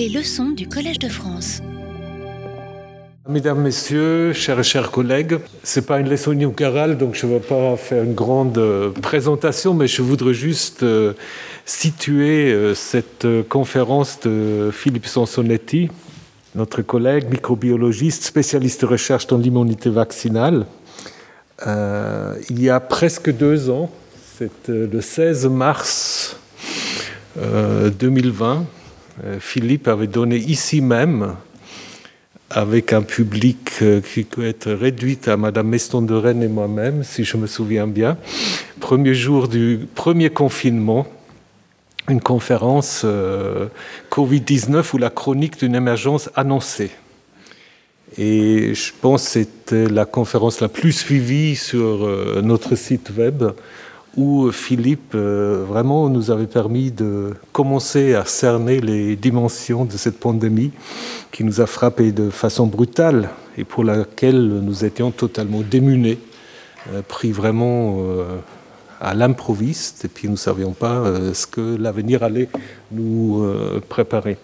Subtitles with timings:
[0.00, 1.60] Les leçons du Collège de France.
[3.28, 7.32] Mesdames, Messieurs, chers et chers collègues, ce n'est pas une leçon inaugurale, donc je ne
[7.32, 11.12] vais pas faire une grande euh, présentation, mais je voudrais juste euh,
[11.66, 15.90] situer euh, cette conférence de Philippe Sansonetti,
[16.54, 20.64] notre collègue microbiologiste, spécialiste de recherche dans l'immunité vaccinale.
[21.66, 23.90] il y a presque deux ans,
[24.38, 26.36] c'est le 16 mars
[27.36, 28.64] 2020,
[29.40, 31.34] Philippe avait donné ici même
[32.50, 37.04] avec un public euh, qui peut être réduit à Madame Meston de Rennes et moi-même,
[37.04, 38.18] si je me souviens bien.
[38.80, 41.06] Premier jour du premier confinement,
[42.08, 43.66] une conférence euh,
[44.10, 46.90] Covid-19 ou la chronique d'une émergence annoncée.
[48.18, 53.44] Et je pense que c'était la conférence la plus suivie sur euh, notre site web
[54.16, 60.72] où Philippe vraiment nous avait permis de commencer à cerner les dimensions de cette pandémie
[61.30, 66.18] qui nous a frappés de façon brutale et pour laquelle nous étions totalement démunis,
[66.92, 68.24] euh, pris vraiment euh,
[69.00, 72.48] à l'improviste, et puis nous ne savions pas euh, ce que l'avenir allait
[72.90, 73.46] nous
[73.88, 74.38] préparer.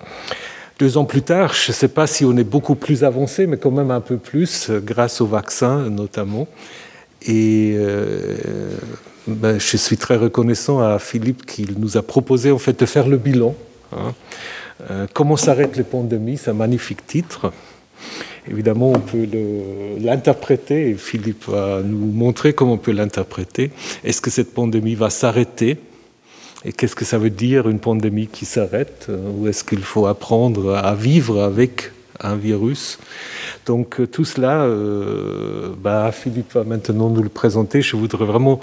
[0.79, 3.57] Deux ans plus tard, je ne sais pas si on est beaucoup plus avancé, mais
[3.57, 6.47] quand même un peu plus, grâce au vaccin notamment.
[7.27, 7.77] Et
[9.27, 13.09] ben, je suis très reconnaissant à Philippe qu'il nous a proposé en fait de faire
[13.09, 13.55] le bilan.
[13.93, 14.15] Hein,
[14.91, 17.53] euh, comment s'arrêtent les pandémies C'est un magnifique titre.
[18.49, 19.27] Évidemment, on peut
[19.99, 23.73] l'interpréter, et Philippe va nous montrer comment on peut l'interpréter.
[24.05, 25.79] Est-ce que cette pandémie va s'arrêter?
[26.65, 29.09] Et qu'est-ce que ça veut dire une pandémie qui s'arrête?
[29.09, 32.99] Ou est-ce qu'il faut apprendre à vivre avec un virus?
[33.67, 37.83] Donc euh, tout cela, euh, bah, Philippe va maintenant nous le présenter.
[37.83, 38.61] Je voudrais vraiment,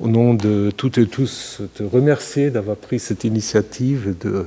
[0.00, 4.46] au nom de toutes et tous, te remercier d'avoir pris cette initiative de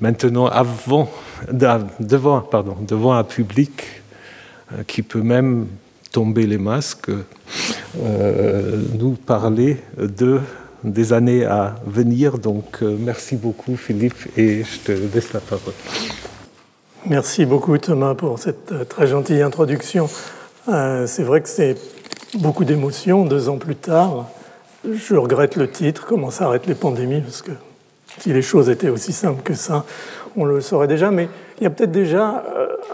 [0.00, 1.10] maintenant avant,
[1.50, 4.02] devant, pardon, devant un public
[4.72, 5.66] euh, qui peut même
[6.12, 7.10] tomber les masques,
[8.02, 10.40] euh, nous parler de,
[10.84, 12.38] des années à venir.
[12.38, 15.74] Donc euh, merci beaucoup Philippe et je te laisse la parole.
[17.06, 20.08] Merci beaucoup Thomas pour cette très gentille introduction.
[20.66, 21.76] c'est vrai que c'est
[22.38, 24.26] beaucoup d'émotions deux ans plus tard.
[24.88, 27.52] Je regrette le titre, Comment s'arrêtent les pandémies, parce que
[28.18, 29.84] si les choses étaient aussi simples que ça,
[30.36, 32.44] on le saurait déjà, mais il y a peut-être déjà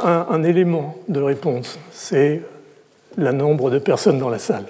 [0.05, 2.43] euh, un, élément de réponse, c'est
[3.17, 4.67] le nombre de personnes dans la salle.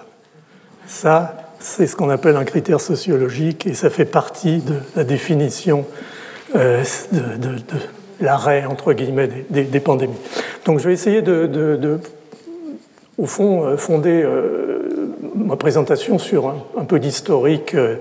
[0.87, 5.87] Ça, c'est ce qu'on appelle un critère sociologique et ça fait partie de la définition
[6.54, 7.56] euh, de,
[8.21, 10.15] l'arrêt, entre guillemets, des, pandémies.
[10.65, 11.98] Donc je vais essayer de,
[13.19, 14.22] au fond, euh, fonder
[15.37, 17.97] ma présentation sur un, peu d'historique euh,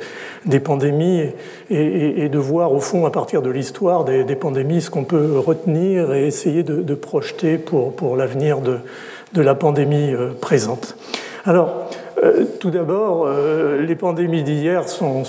[0.45, 1.29] des pandémies
[1.69, 6.13] et, de voir au fond à partir de l'histoire des, pandémies ce qu'on peut retenir
[6.13, 10.97] et essayer de, projeter pour, l'avenir de, la pandémie euh, présente.
[11.45, 11.89] Alors,
[12.23, 13.27] euh, tout d'abord,
[13.79, 15.23] les pandémies d'hier sont,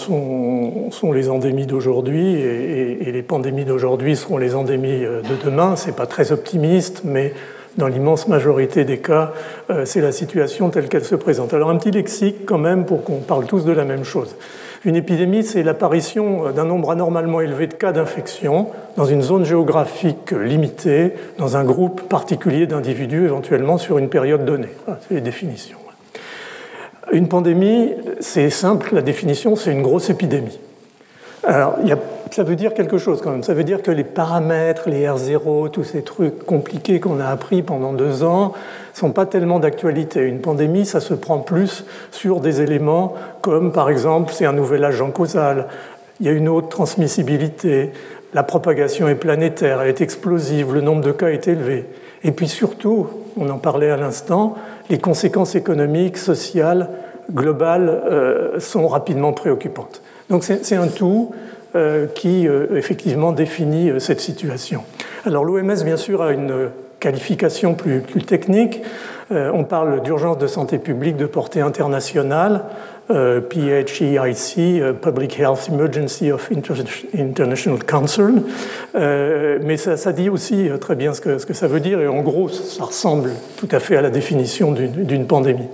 [1.13, 5.77] les endémies d'aujourd'hui et, et, les pandémies d'aujourd'hui seront les endémies de demain.
[5.77, 7.33] C'est pas très optimiste, mais
[7.77, 9.33] dans l'immense majorité des cas,
[9.71, 11.55] euh, c'est la situation telle qu'elle se présente.
[11.55, 14.37] Alors un petit lexique quand même pour qu'on parle tous de la même chose.
[14.85, 20.31] Une épidémie, c'est l'apparition d'un nombre anormalement élevé de cas d'infection dans une zone géographique
[20.31, 24.69] limitée, dans un groupe particulier d'individus, éventuellement sur une période donnée.
[25.09, 25.79] c'est les définitions.
[27.13, 30.59] Une pandémie, c'est simple, la définition, c'est une grosse épidémie.
[31.47, 31.77] Alors,
[32.33, 33.45] ça veut dire quelque chose quand même.
[33.45, 37.63] Ça veut dire que les paramètres, les R0, tous ces trucs compliqués qu'on a appris
[37.63, 38.53] pendant deux ans,
[38.95, 40.23] sont pas tellement d'actualité.
[40.23, 44.85] Une pandémie, ça se prend plus sur des éléments comme, par exemple, c'est un nouvel
[44.85, 45.69] agent causal,
[46.19, 47.93] il y a une haute transmissibilité,
[48.35, 51.87] la propagation est planétaire, elle est explosive, le nombre de cas est élevé.
[52.25, 54.57] Et puis surtout, on en parlait à l'instant,
[54.91, 56.91] les conséquences économiques, sociales,
[57.33, 60.03] globales euh, sont rapidement préoccupantes.
[60.31, 61.33] Donc c'est un tout
[61.77, 64.83] euh, qui euh, effectivement définit euh, cette situation.
[65.27, 66.71] Alors l'OMS bien sûr a une
[67.01, 68.81] qualification plus, technique.
[69.31, 72.63] on parle d'urgence de santé publique de portée internationale,
[73.09, 76.51] PHEIC, Public Health Emergency of
[77.15, 78.43] International Concern.
[78.95, 82.85] mais ça, dit aussi très bien ce que ça veut dire, et en gros, ça
[82.85, 85.69] ressemble tout à fait à la définition d'une pandémie.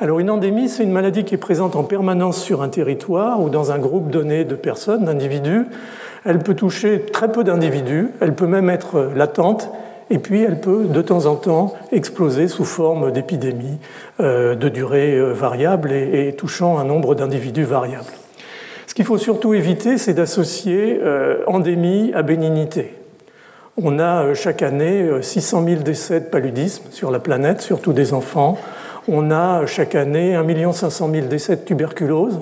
[0.00, 3.50] Alors une endémie, c'est une maladie qui est présente en permanence sur un territoire ou
[3.50, 5.66] dans un groupe donné de personnes, d'individus.
[6.24, 9.70] Elle peut toucher très peu d'individus, elle peut même être latente,
[10.10, 13.78] et puis elle peut de temps en temps exploser sous forme d'épidémie
[14.20, 18.04] euh, de durée euh, variable et, touchant un nombre d'individus variables.
[18.86, 22.94] Ce qu'il faut surtout éviter, c'est d'associer euh, endémie à bénignité.
[23.76, 28.58] On a chaque année 600 000 décès de paludisme sur la planète, surtout des enfants.
[29.10, 32.40] On a chaque année 1 500 000 décès de tuberculose.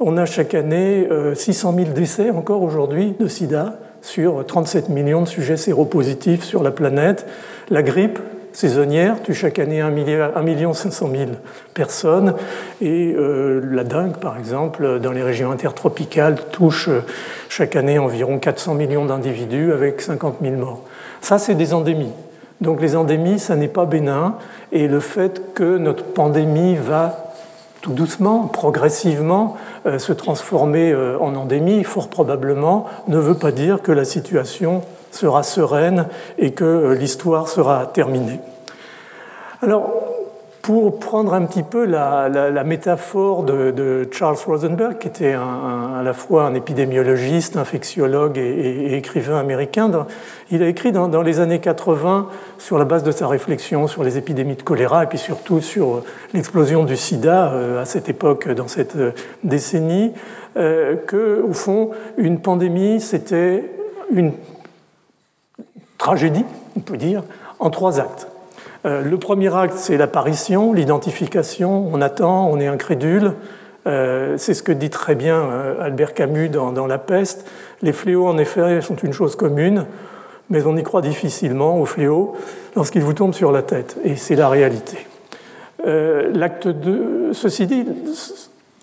[0.00, 5.28] On a chaque année 600 000 décès encore aujourd'hui de sida sur 37 millions de
[5.28, 7.24] sujets séropositifs sur la planète.
[7.70, 8.18] La grippe,
[8.52, 11.30] saisonnière tue chaque année 1 million 500 000
[11.72, 12.34] personnes
[12.80, 17.02] et euh, la dengue, par exemple, dans les régions intertropicales, touche euh,
[17.48, 20.82] chaque année environ 400 millions d'individus avec 50 000 morts.
[21.20, 22.12] Ça, c'est des endémies.
[22.62, 24.36] Donc les endémies, ça n'est pas bénin
[24.70, 27.34] et le fait que notre pandémie va
[27.82, 29.56] tout doucement, progressivement,
[29.86, 34.82] euh, se transformer en endémie, fort probablement, ne veut pas dire que la situation
[35.12, 36.06] sera sereine
[36.38, 38.40] et que euh, l'histoire sera terminée.
[39.62, 40.01] Alors,
[40.62, 46.44] pour prendre un petit peu la, métaphore de, Charles Rosenberg, qui était à la fois
[46.44, 49.90] un épidémiologiste, infectiologue et, écrivain américain,
[50.52, 52.28] il a écrit dans, les années 80,
[52.58, 56.04] sur la base de sa réflexion sur les épidémies de choléra et puis surtout sur
[56.32, 59.10] l'explosion du sida euh, à cette époque, dans cette euh,
[59.42, 60.12] décennie,
[60.54, 63.70] que, au fond, une pandémie, c'était
[64.10, 64.32] une
[65.96, 66.44] tragédie,
[66.76, 67.22] on peut dire,
[67.58, 68.31] en trois actes.
[68.84, 73.34] Euh, le premier acte, c'est l'apparition, l'identification, on attend, on est incrédule.
[73.86, 77.48] Euh, c'est ce que dit très bien euh, Albert Camus dans, La peste.
[77.82, 79.86] Les fléaux, en effet, sont une chose commune,
[80.50, 82.36] mais on y croit difficilement aux fléaux
[82.76, 84.98] lorsqu'ils vous tombent sur la tête, et c'est la réalité.
[85.84, 87.84] L'acte 2, ceci dit,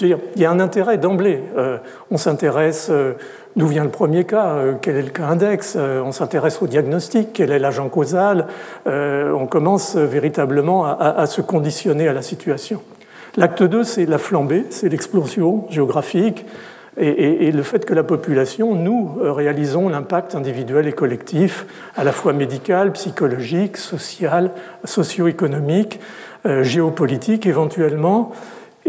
[0.01, 1.41] il y a un intérêt d'emblée.
[2.11, 2.91] on s'intéresse
[3.59, 6.67] D'où vient le premier cas euh, Quel est le cas index euh, On s'intéresse au
[6.67, 8.47] diagnostic, quel est l'agent causal
[8.87, 12.81] euh, On commence véritablement à, se conditionner à la situation.
[13.35, 16.45] L'acte 2, c'est la flambée, c'est l'explosion géographique
[16.95, 21.65] et, le fait que la population, nous, réalisons l'impact individuel et collectif,
[21.97, 24.51] à la fois médical, psychologique, social,
[24.85, 25.99] socio-économique,
[26.45, 28.31] géopolitique éventuellement,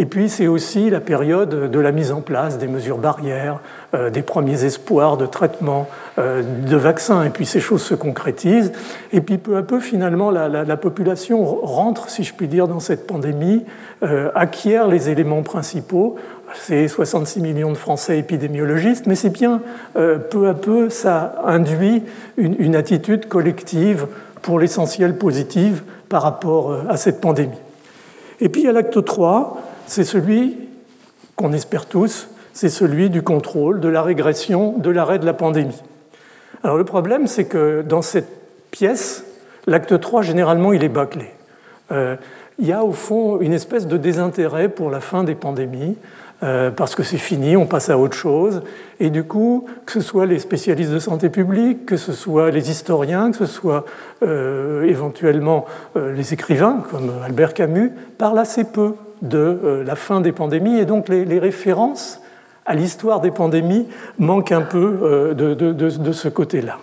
[0.00, 3.61] et puis c'est aussi la période de la mise en place des mesures barrières,
[3.93, 7.23] euh, des premiers espoirs de traitement, euh, de vaccins.
[7.23, 8.73] Et puis ces choses se concrétisent.
[9.12, 13.06] Et puis peu à peu, finalement, la, population rentre, si je puis dire, dans cette
[13.06, 13.67] pandémie,
[14.02, 16.17] euh, acquiert les éléments principaux.
[16.55, 19.61] C'est 66 millions de Français épidémiologistes, mais c'est bien,
[19.94, 22.02] peu à peu, ça induit
[22.38, 24.06] une, attitude collective
[24.41, 27.61] pour l'essentiel positive par rapport à cette pandémie.
[28.41, 30.56] Et puis à l'acte 3, c'est celui
[31.37, 35.82] qu'on espère tous, c'est celui du contrôle, de la régression, de l'arrêt de la pandémie.
[36.62, 38.29] Alors le problème, c'est que dans cette
[38.71, 39.25] pièce,
[39.67, 41.31] l'acte 3, généralement, il est bâclé.
[41.93, 42.17] Euh,
[42.59, 45.97] il y a au fond une espèce de désintérêt pour la fin des pandémies,
[46.43, 48.62] euh, parce que c'est fini, on passe à autre chose.
[48.99, 52.71] Et du coup, que ce soit les spécialistes de santé publique, que ce soit les
[52.71, 53.87] historiens, que ce soit
[54.23, 55.65] euh, éventuellement
[55.97, 60.85] les écrivains, comme Albert Camus, parlent assez peu de euh, la fin des pandémies et
[60.85, 62.21] donc les, références
[62.67, 63.89] à l'histoire des pandémies
[64.19, 66.79] manquent un peu euh, de, ce côté-là.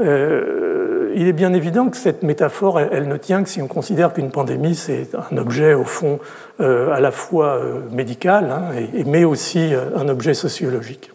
[0.00, 4.12] Euh, il est bien évident que cette métaphore, elle, ne tient que si on considère
[4.12, 6.18] qu'une pandémie, c'est un objet, au fond,
[6.58, 7.60] à la fois
[7.92, 8.72] médical, hein,
[9.06, 11.12] mais aussi un objet sociologique.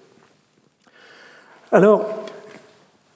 [1.74, 2.06] Alors,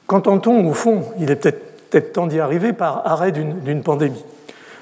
[0.08, 1.04] qu'entend-on, au fond?
[1.20, 4.25] Il est peut-être temps d'y arriver par arrêt d'une pandémie.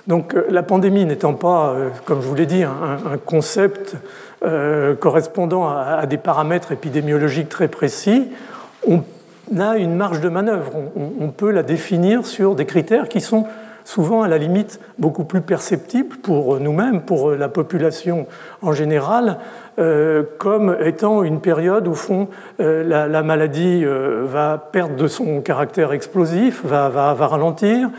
[0.08, 3.96] Donc euh, la pandémie n'étant pas, euh, comme je vous l'ai dit, un, concept
[4.43, 8.29] euh, correspondant à, des paramètres épidémiologiques très précis,
[8.88, 9.03] on
[9.60, 10.72] a une marge de manœuvre.
[11.20, 13.46] On, peut la définir sur des critères qui sont
[13.84, 18.27] souvent à la limite beaucoup plus perceptibles pour nous-mêmes, pour la population
[18.62, 19.38] en général,
[20.38, 22.29] comme étant une période où fond,
[22.60, 27.89] la, maladie va perdre de son caractère explosif, va, ralentir,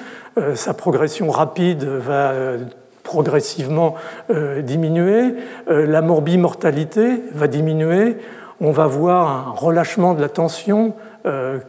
[0.55, 2.59] sa progression rapide va euh,
[3.03, 3.95] progressivement
[4.31, 5.35] euh, diminuer,
[5.67, 8.17] la morbimortalité va diminuer,
[8.61, 10.95] on va voir un relâchement de la tension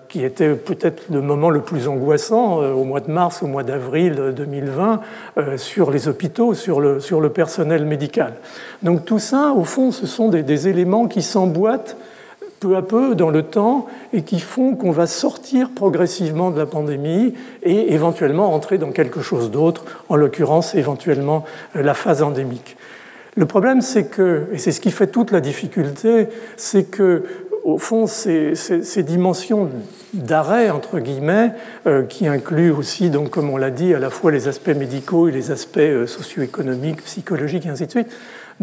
[0.09, 4.33] qui était peut-être le moment le plus angoissant au mois de mars, au mois d'avril
[4.35, 4.99] 2020,
[5.57, 8.33] sur les hôpitaux, sur le, personnel médical.
[8.81, 11.97] Donc tout ça, au fond, ce sont des éléments qui s'emboîtent
[12.63, 16.65] peu à peu dans le temps et qui font qu'on va sortir progressivement de la
[16.65, 21.43] pandémie et éventuellement entrer dans quelque chose d'autre, en l'occurrence éventuellement
[21.75, 22.77] euh, la phase endémique.
[23.35, 27.23] Le problème, c'est que, et c'est ce qui fait toute la difficulté, c'est que
[27.63, 28.53] au fond, ces,
[29.03, 29.69] dimensions
[30.13, 31.51] d'arrêt, entre guillemets,
[31.87, 35.29] euh, qui incluent aussi, donc, comme on l'a dit, à la fois les aspects médicaux
[35.29, 38.09] et les aspects euh, socio-économiques, psychologiques, et ainsi de suite,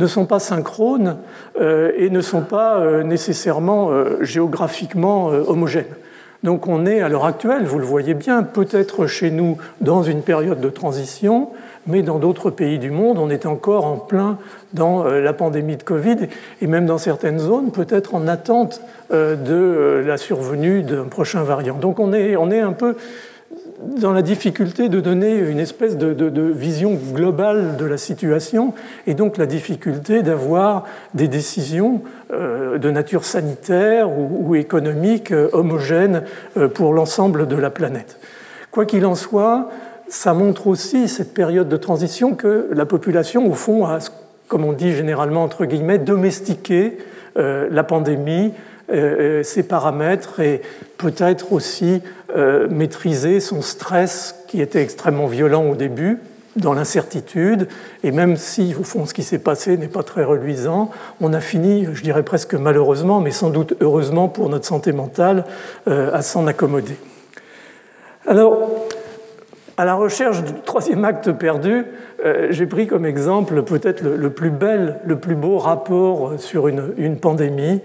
[0.01, 1.19] ne sont pas synchrones
[1.61, 5.95] euh, et ne sont pas euh, nécessairement euh, géographiquement homogènes.
[6.43, 10.23] Donc on est à l'heure actuelle, vous le voyez bien, peut-être chez nous dans une
[10.23, 11.51] période de transition,
[11.87, 14.39] mais dans d'autres pays du monde, on est encore en plein
[14.73, 16.17] dans la pandémie de Covid
[16.63, 18.81] et même dans certaines zones, peut-être en attente
[19.11, 21.77] de la survenue d'un prochain variant.
[21.77, 22.97] Donc on est, on est un peu
[23.81, 28.75] dans la difficulté de donner une espèce de, vision globale de la situation
[29.07, 30.85] et donc la difficulté d'avoir
[31.15, 36.23] des décisions euh, de nature sanitaire ou, économique euh, homogènes
[36.57, 38.19] euh, pour l'ensemble de la planète.
[38.71, 39.71] Quoi qu'il en soit,
[40.09, 43.99] ça montre aussi cette période de transition que la population, au fond, a,
[44.49, 46.99] comme on dit généralement entre guillemets, domestiqué
[47.37, 48.53] la pandémie,
[49.43, 50.63] ses paramètres et
[51.01, 52.03] peut-être aussi
[52.37, 56.19] euh, maîtriser son stress qui était extrêmement violent au début,
[56.57, 57.69] dans l'incertitude,
[58.05, 61.41] et même si, au fond, ce qui s'est passé n'est pas très reluisant, on a
[61.41, 65.45] fini, je dirais presque malheureusement, mais sans doute heureusement pour notre santé mentale,
[65.89, 66.97] euh, à s'en accommoder.
[68.27, 68.69] Alors,
[69.77, 71.85] à la recherche du troisième acte perdu,
[72.25, 77.17] euh, j'ai pris comme exemple peut-être le, plus bel, le plus beau rapport sur une
[77.19, 77.81] pandémie,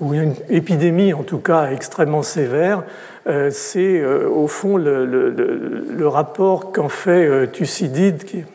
[0.00, 2.84] ou une épidémie en tout cas extrêmement sévère,
[3.26, 8.46] euh, c'est euh, au fond le, rapport qu'en fait euh, Thucydide, qui est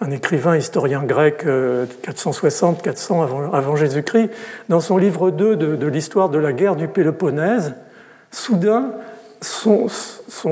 [0.00, 4.30] un écrivain historien grec 460-400 avant, Jésus-Christ,
[4.68, 7.74] dans son livre 2 de, l'histoire de la guerre du Péloponnèse,
[8.30, 8.92] soudain,
[9.40, 9.88] son,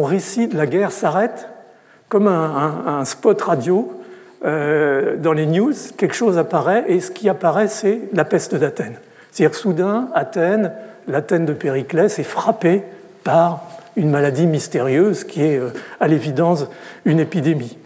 [0.03, 1.49] récit de la guerre s'arrête
[2.09, 3.93] comme un, spot radio.
[4.43, 8.97] dans les news, quelque chose apparaît et ce qui apparaît, c'est la peste d'Athènes.
[9.35, 10.71] C'est-à-dire soudain, Athènes,
[11.09, 12.85] l'Athènes de Périclès, est frappée
[13.25, 13.65] par
[13.97, 16.69] une maladie mystérieuse qui est euh, à l'évidence
[17.05, 17.77] une épidémie.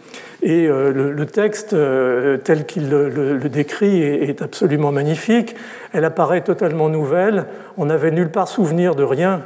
[0.42, 5.56] Et euh, le, texte, euh, tel qu'il le, décrit, est absolument magnifique.
[5.94, 7.46] Elle apparaît totalement nouvelle.
[7.78, 9.40] On n'avait nulle part souvenir de rien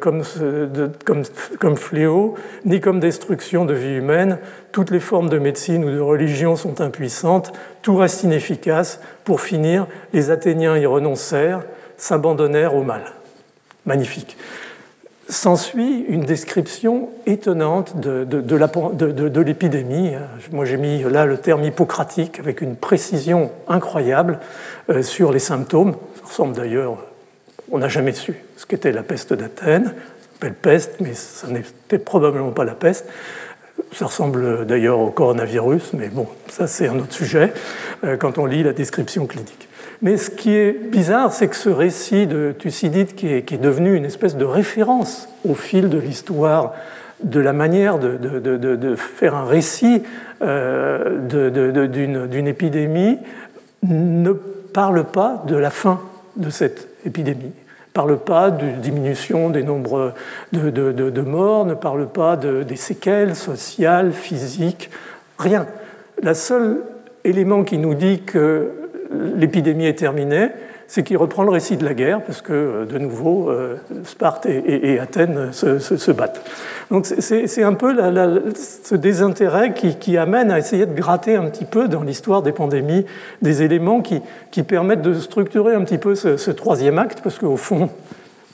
[0.00, 0.22] comme,
[1.58, 4.38] comme, fléau, ni comme destruction de vie humaine.
[4.72, 7.52] Toutes les formes de médecine ou de religion sont impuissantes.
[7.82, 9.00] Tout reste inefficace.
[9.24, 11.62] Pour finir, les Athéniens y renoncèrent,
[11.96, 13.02] s'abandonnèrent au mal.
[13.86, 14.36] Magnifique
[15.28, 20.12] s'ensuit une description étonnante de, de, l'épidémie.
[20.52, 24.40] Moi, j'ai mis là le terme hippocratique avec une précision incroyable
[24.90, 25.94] euh, sur les symptômes.
[26.16, 26.98] Ça ressemble d'ailleurs,
[27.70, 29.94] on n'a jamais su ce qu'était la peste d'Athènes.
[30.34, 33.06] S'appelle peste, mais ça n'était probablement pas la peste.
[33.92, 37.52] Ça ressemble d'ailleurs au coronavirus, mais bon, ça c'est un autre sujet
[38.04, 39.68] euh, quand on lit la description clinique.
[40.02, 44.04] Mais ce qui est bizarre, c'est que ce récit de Thucydide, qui est, devenu une
[44.04, 46.74] espèce de référence au fil de l'histoire,
[47.22, 50.02] de la manière de, faire un récit
[50.42, 51.18] euh,
[52.28, 53.18] d'une épidémie,
[53.82, 56.00] ne parle pas de la fin
[56.36, 57.52] de cette épidémie
[57.94, 60.14] ne parle pas de diminution des nombres
[60.52, 64.90] de, morts, ne parle pas des séquelles sociales, physiques,
[65.38, 65.66] rien.
[66.20, 66.80] Le seul
[67.22, 68.72] élément qui nous dit que
[69.36, 70.48] l'épidémie est terminée,
[70.86, 74.46] c'est qu'il reprend le récit de la guerre, parce que, euh, de nouveau, euh, Sparte
[74.46, 76.42] et, Athènes se, battent.
[76.90, 77.94] Donc c'est un peu
[78.54, 83.04] ce désintérêt qui, amène à essayer de gratter un petit peu dans l'histoire des pandémies
[83.42, 84.22] des éléments qui,
[84.62, 87.90] permettent de structurer un petit peu ce, ce troisième acte, parce qu'au fond,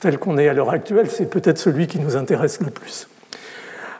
[0.00, 3.06] tel qu'on est à l'heure actuelle, c'est peut-être celui qui nous intéresse le plus.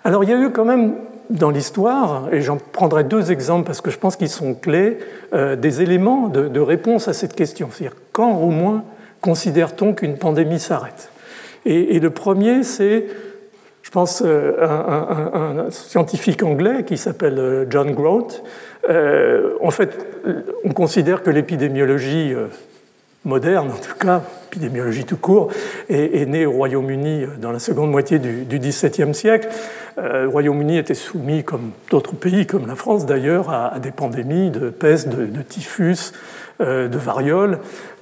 [0.05, 0.95] Alors il y a eu quand même
[1.31, 4.99] dans l'histoire, et j'en prendrai deux exemples parce que je pense qu'ils sont clés,
[5.33, 7.69] euh, des éléments de, réponse à cette question.
[7.71, 8.85] C'est-à-dire quand au moins
[9.21, 11.11] considère-t-on qu'une pandémie s'arrête?
[11.67, 13.07] Et, le premier, c'est,
[13.83, 18.43] je pense, euh, un, scientifique anglais qui s'appelle euh, John Grote.
[18.89, 19.91] en fait,
[20.65, 22.35] on considère que l'épidémiologie
[23.25, 25.53] moderne, en tout cas, épidémiologie tout court,
[25.89, 29.49] est, née au Royaume-Uni dans la seconde moitié du, XVIIe siècle.
[29.99, 34.50] Euh, le Royaume-Uni était soumis, comme d'autres pays, comme la France d'ailleurs, à, des pandémies
[34.50, 36.12] de peste, de, typhus,
[36.61, 37.59] euh, de variole.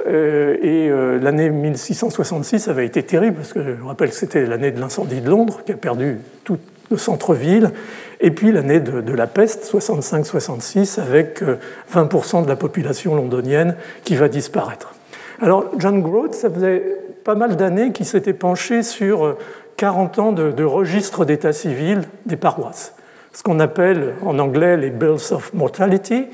[0.06, 0.90] Euh, et
[1.20, 5.28] l'année 1666 avait été terrible, parce que je rappelle que c'était l'année de l'incendie de
[5.28, 6.58] Londres, qui a perdu tout
[6.90, 7.70] le centre-ville,
[8.20, 11.42] et puis l'année de, de, la peste, 65-66, avec
[11.92, 14.94] 20% de la population londonienne qui va disparaître.
[15.40, 16.82] Alors, John Groth, ça faisait
[17.24, 19.36] pas mal d'années qu'il s'était penché sur
[19.78, 22.94] 40 ans de, registre d'état civil des paroisses,
[23.32, 26.26] ce qu'on appelle en anglais les Bills of Mortality.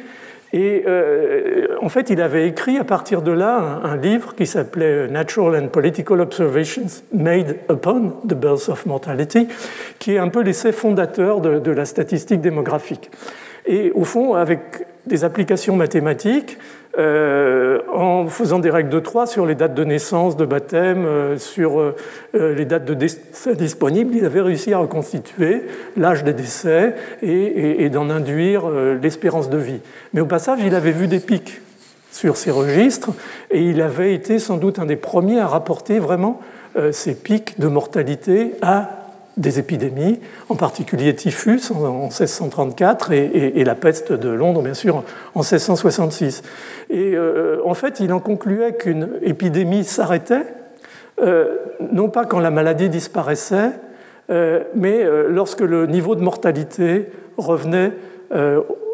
[0.55, 5.09] Et euh, en fait, il avait écrit à partir de là un, livre qui s'appelait
[5.09, 9.49] Natural and Political Observations Made Upon the Bills of Mortality,
[9.99, 13.11] qui est un peu l'essai fondateur de, de la statistique démographique.
[13.67, 16.57] Et au fond, avec des applications mathématiques,
[16.99, 21.07] en faisant des règles de 3 sur les dates de naissance, de baptême,
[21.39, 21.95] sur
[22.35, 25.63] les dates de décès disponibles, il avait réussi à reconstituer
[25.97, 28.69] l'âge des décès et, et d'en induire
[29.03, 29.81] l'espérance de vie.
[30.13, 31.61] Mais au passage, il avait vu des pics
[32.13, 33.11] sur ces registres
[33.51, 36.41] et il avait été sans doute un des premiers à rapporter vraiment
[36.93, 39.04] ces pics de mortalité à
[39.37, 45.03] des épidémies, en particulier typhus en 1634 et, la peste de Londres, bien sûr,
[45.35, 46.43] en 1666.
[46.91, 50.47] Et euh, en fait, il en concluait qu'une épidémie s'arrêtait,
[51.21, 51.57] euh,
[51.93, 53.71] non pas quand la maladie disparaissait,
[54.31, 57.93] euh, mais lorsque le niveau de mortalité revenait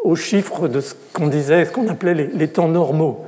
[0.03, 3.25] aux chiffres de ce qu'on disait, ce qu'on appelait les temps normaux.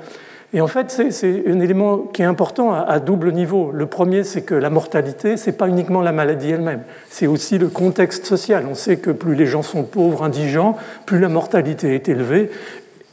[0.55, 3.72] Et en fait, c'est un élément qui est important à, double niveau.
[3.74, 7.57] Le premier, c'est que la mortalité, ce n'est pas uniquement la maladie elle-même, c'est aussi
[7.57, 8.65] le contexte social.
[8.69, 12.51] On sait que plus les gens sont pauvres, indigents, plus la mortalité est élevée.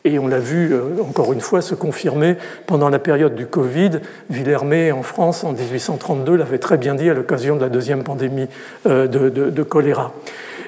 [0.04, 4.00] Et on l'a vu, euh, encore une fois, se confirmer pendant la période du Covid.
[4.28, 8.48] Villermé, en France, en 1832, l'avait très bien dit à l'occasion de la deuxième pandémie
[8.86, 10.12] euh, de, choléra.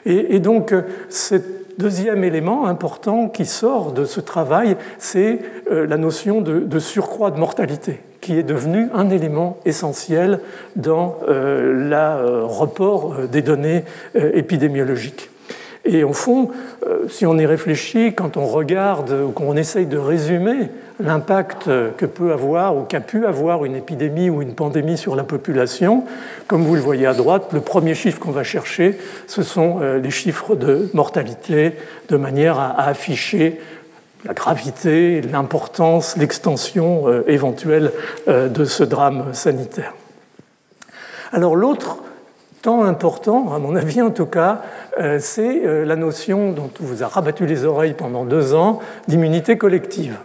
[0.05, 5.39] Et, et donc, euh, cette Deuxième élément important qui sort de ce travail, c'est
[5.71, 10.41] euh, la notion de, surcroît de mortalité, qui est devenu un élément essentiel
[10.77, 15.31] dans euh, le euh, report des données épidémiologiques.
[15.85, 16.51] Et au fond,
[17.09, 20.69] si on y réfléchit, quand on regarde ou qu'on essaye de résumer
[21.01, 21.65] l'impact
[21.97, 26.05] que peut avoir ou qu'a pu avoir une épidémie ou une pandémie sur la population.
[26.47, 29.99] Comme vous le voyez à droite, le premier chiffre qu'on va chercher, ce sont euh,
[29.99, 31.73] les chiffres de mortalité,
[32.09, 33.61] de manière à afficher
[34.25, 37.91] la gravité, l'importance, l'extension euh, éventuelle
[38.29, 39.95] euh, de ce drame sanitaire.
[41.33, 41.99] Alors l'autre
[42.61, 44.63] temps important, à mon avis en tout cas,
[45.19, 50.17] c'est la notion dont on vous a rabattu les oreilles pendant deux ans d'immunité collective.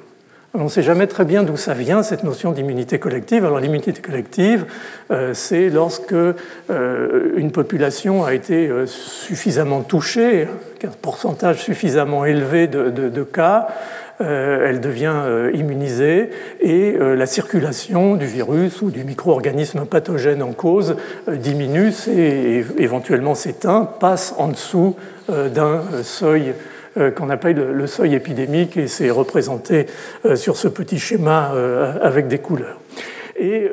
[0.59, 3.45] On ne sait jamais très bien d'où ça vient, cette notion d'immunité collective.
[3.45, 4.65] Alors l'immunité collective,
[5.11, 6.35] euh, c'est lorsque euh,
[7.37, 10.47] une population a été euh, suffisamment touchée,
[10.83, 13.67] un pourcentage suffisamment élevé de, cas,
[14.19, 16.29] elle devient immunisée
[16.59, 20.95] et la circulation du virus ou du micro-organisme pathogène en cause
[21.27, 24.95] diminue et éventuellement s'éteint, passe en dessous
[25.27, 26.53] d'un seuil
[27.15, 29.85] qu'on appelle le seuil épidémique et c'est représenté
[30.25, 32.79] euh, sur ce petit schéma euh, avec des couleurs.
[33.39, 33.69] Et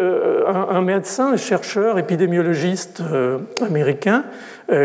[0.46, 3.02] un, médecin, un chercheur épidémiologiste
[3.62, 4.24] américain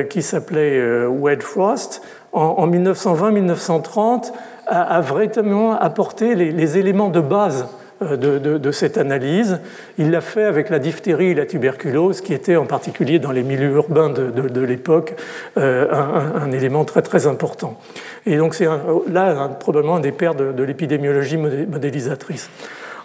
[0.09, 4.31] qui s'appelait Wade Frost, en 1920-1930,
[4.67, 7.67] a, vraiment apporté les, éléments de base
[8.01, 9.59] de, cette analyse.
[9.97, 13.43] Il l'a fait avec la diphtérie et la tuberculose, qui était en particulier dans les
[13.43, 15.15] milieux urbains de, l'époque
[15.55, 17.77] un, un, élément très très important.
[18.25, 18.67] Et donc c'est
[19.11, 22.49] là probablement un des pères de, l'épidémiologie modélisatrice.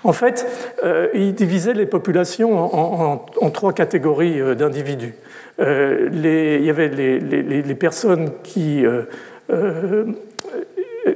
[0.04, 0.46] En fait,
[0.85, 5.14] euh, il divisait les populations en, trois catégories euh, d'individus.
[5.61, 8.85] Euh, il y avait les, personnes qui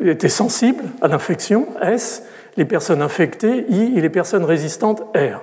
[0.00, 2.24] étaient sensibles à l'infection, S,
[2.56, 5.40] les personnes infectées, I, et les personnes résistantes, R.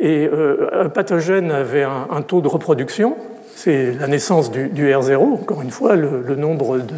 [0.00, 0.30] Et
[0.72, 3.16] un pathogène avait un, taux de reproduction,
[3.56, 6.94] c'est la naissance du, R0, encore une fois, le nombre de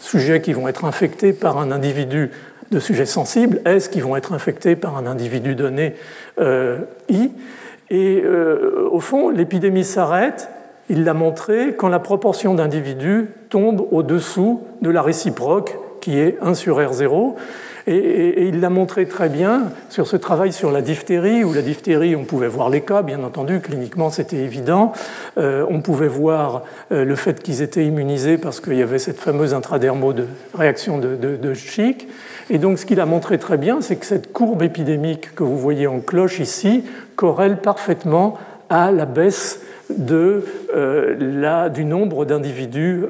[0.00, 2.30] sujets qui vont être infectés par un individu
[2.70, 5.94] de sujets sensibles, S qui vont être infectés par un individu donné
[6.38, 7.30] euh, I.
[7.90, 10.50] Et euh, au fond, l'épidémie s'arrête,
[10.90, 16.54] il l'a montré, quand la proportion d'individus tombe au-dessous de la réciproque, qui est 1
[16.54, 17.34] sur R0.
[17.90, 22.14] Et, il l'a montré très bien sur ce travail sur la diphtérie, où la diphtérie,
[22.14, 24.92] on pouvait voir les cas, bien entendu, cliniquement c'était évident.
[25.38, 29.18] Euh, on pouvait voir euh, le fait qu'ils étaient immunisés parce qu'il y avait cette
[29.18, 32.06] fameuse intradermo de réaction de, de, Chic.
[32.50, 35.58] Et donc ce qu'il a montré très bien, c'est que cette courbe épidémique que vous
[35.58, 36.84] voyez en cloche ici
[37.16, 38.36] corrèle parfaitement
[38.68, 40.44] à la baisse de,
[40.76, 43.06] euh, la, du nombre d'individus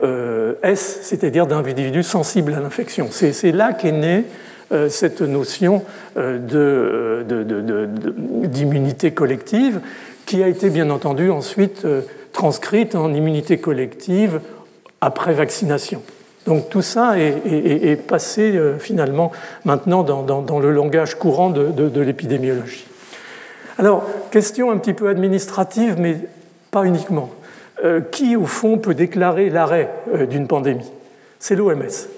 [0.62, 3.09] S, c'est-à-dire d'individus sensibles à l'infection.
[3.11, 4.23] C'est là qu'est né euh,
[4.88, 5.83] cette notion
[6.18, 7.22] euh,
[8.44, 9.81] d'immunité collective
[10.26, 12.02] qui a été bien entendu ensuite euh,
[12.33, 14.40] transcrite en immunité collective
[15.00, 16.02] après vaccination.
[16.46, 19.33] Donc tout ça est, passé finalement
[19.64, 22.87] maintenant dans, le langage courant de, l'épidémiologie.
[23.78, 26.16] Alors, question un petit peu administrative, mais
[26.70, 27.28] pas uniquement.
[28.12, 29.90] qui, au fond, peut déclarer l'arrêt
[30.31, 30.90] d'une pandémie?
[31.38, 32.09] C'est l'OMS.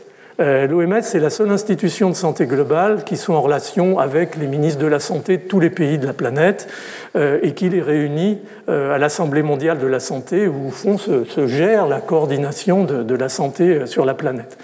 [0.40, 4.46] Euh, L'OMS est la seule institution de santé globale qui soit en relation avec les
[4.46, 6.66] ministres de la Santé de tous les pays de la planète
[7.14, 10.96] euh, et qui les réunit euh, à l'Assemblée mondiale de la santé où au fond
[10.96, 14.56] se, gère la coordination de, la santé sur la planète.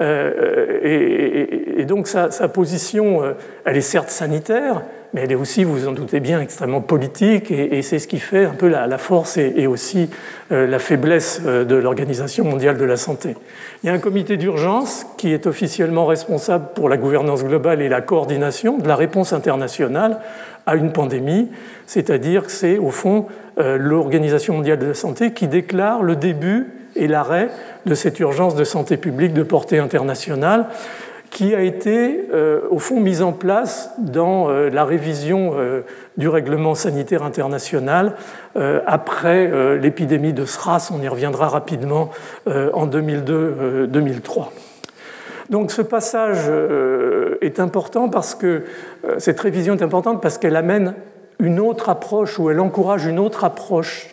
[0.00, 3.22] et, donc sa, position,
[3.64, 4.82] elle est certes sanitaire,
[5.12, 8.44] mais elle est aussi, vous en doutez bien, extrêmement politique, et, c'est ce qui fait
[8.44, 10.08] un peu la, force et, aussi
[10.50, 13.36] la faiblesse de l'Organisation mondiale de la santé.
[13.82, 17.88] Il y a un comité d'urgence qui est officiellement responsable pour la gouvernance globale et
[17.88, 20.18] la coordination de la réponse internationale
[20.66, 21.48] à une pandémie,
[21.86, 23.26] c'est-à-dire que c'est au fond
[23.58, 27.48] euh, l'Organisation mondiale de la santé qui déclare le début et l'arrêt
[27.86, 30.66] de cette urgence de santé publique de portée internationale
[31.32, 35.54] qui a été euh, au fond mise en place dans euh, la révision
[36.16, 38.14] du règlement sanitaire international
[38.86, 42.10] après l'épidémie de SRAS, on y reviendra rapidement
[42.46, 44.48] en 2002-2003.
[45.48, 46.50] Donc ce passage
[47.40, 48.64] est important parce que
[49.18, 50.94] cette révision est importante parce qu'elle amène
[51.38, 54.08] une autre approche ou elle encourage une autre approche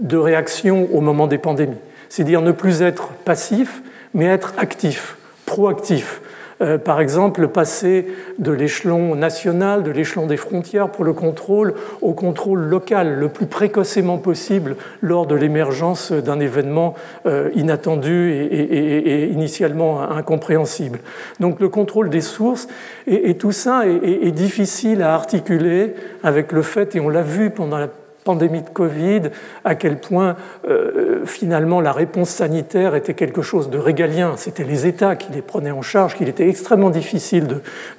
[0.00, 1.76] de réaction au moment des pandémies.
[2.08, 3.82] C'est-à-dire ne plus être passif,
[4.14, 6.20] mais être actif, proactif.
[6.62, 8.06] Euh, par exemple, passer
[8.38, 13.46] de l'échelon national, de l'échelon des frontières pour le contrôle au contrôle local le plus
[13.46, 16.94] précocement possible lors de l'émergence d'un événement
[17.26, 21.00] euh, inattendu et, initialement incompréhensible.
[21.40, 22.68] Donc le contrôle des sources
[23.06, 27.78] et, tout ça est, difficile à articuler avec le fait, et on l'a vu pendant
[27.78, 27.88] la
[28.24, 29.22] pandémie de Covid,
[29.64, 30.36] à quel point
[30.68, 34.34] euh, finalement la réponse sanitaire était quelque chose de régalien.
[34.36, 37.46] C'était les États qui les prenaient en charge, qu'il était extrêmement difficile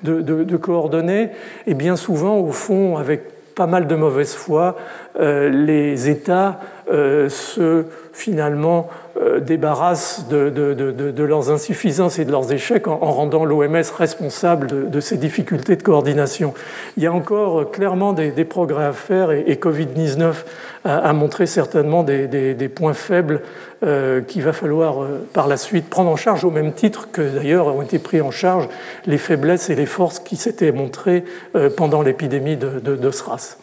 [0.04, 1.30] de, coordonner.
[1.68, 3.24] Et bien souvent, au fond, avec
[3.56, 4.78] pas mal de mauvaise foi,
[5.20, 6.60] les États
[6.92, 13.82] euh, se finalement euh, débarrassent de, leurs insuffisances et de leurs échecs en, rendant l'OMS
[13.98, 16.54] responsable de, ces difficultés de coordination.
[16.98, 20.34] Il y a encore clairement des, progrès à faire et, Covid-19
[20.84, 23.42] a, montré certainement des, points faibles
[24.28, 27.82] qu'il va falloir par la suite prendre en charge au même titre que d'ailleurs ont
[27.84, 28.68] été pris en charge
[29.06, 31.24] les faiblesses et les forces qui s'étaient montrées
[31.78, 33.58] pendant l'épidémie de, SRAS.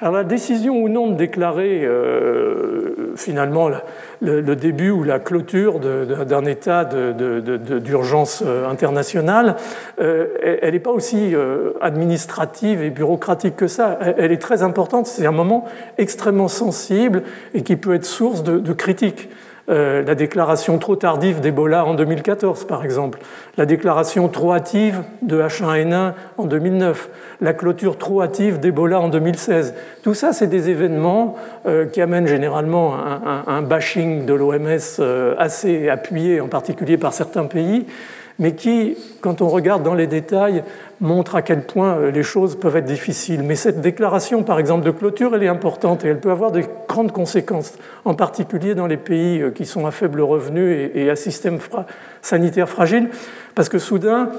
[0.00, 3.70] Alors la décision ou non de déclarer euh, finalement
[4.20, 9.56] le, début ou la clôture d'un état d'urgence euh, internationale,
[10.00, 11.34] euh, elle n'est pas aussi
[11.80, 13.98] administrative et bureaucratique que ça.
[14.18, 15.06] Elle est très importante.
[15.06, 15.64] C'est un moment
[15.98, 17.22] extrêmement sensible
[17.54, 19.28] et qui peut être source de critiques.
[19.70, 23.18] Euh, la déclaration trop tardive d'Ebola en 2014, par exemple,
[23.56, 27.08] la déclaration trop hâtive de H1N1 en 2009,
[27.40, 29.74] la clôture trop hâtive d'Ebola en 2016.
[30.02, 32.94] Tout ça, c'est des événements euh, qui amènent généralement
[33.46, 37.86] un, bashing de l'OMS euh, assez appuyé, en particulier par certains pays,
[38.38, 40.64] mais qui, quand on regarde dans les détails,
[41.00, 43.42] montre à quel point euh, les choses peuvent être difficiles.
[43.42, 46.62] Mais cette déclaration, par exemple, de clôture, elle est importante et elle peut avoir de
[46.88, 51.16] grandes conséquences, en particulier dans les pays euh, qui sont à faible revenu et à
[51.16, 51.58] système
[52.22, 53.08] sanitaire fragile,
[53.54, 54.30] parce que soudain,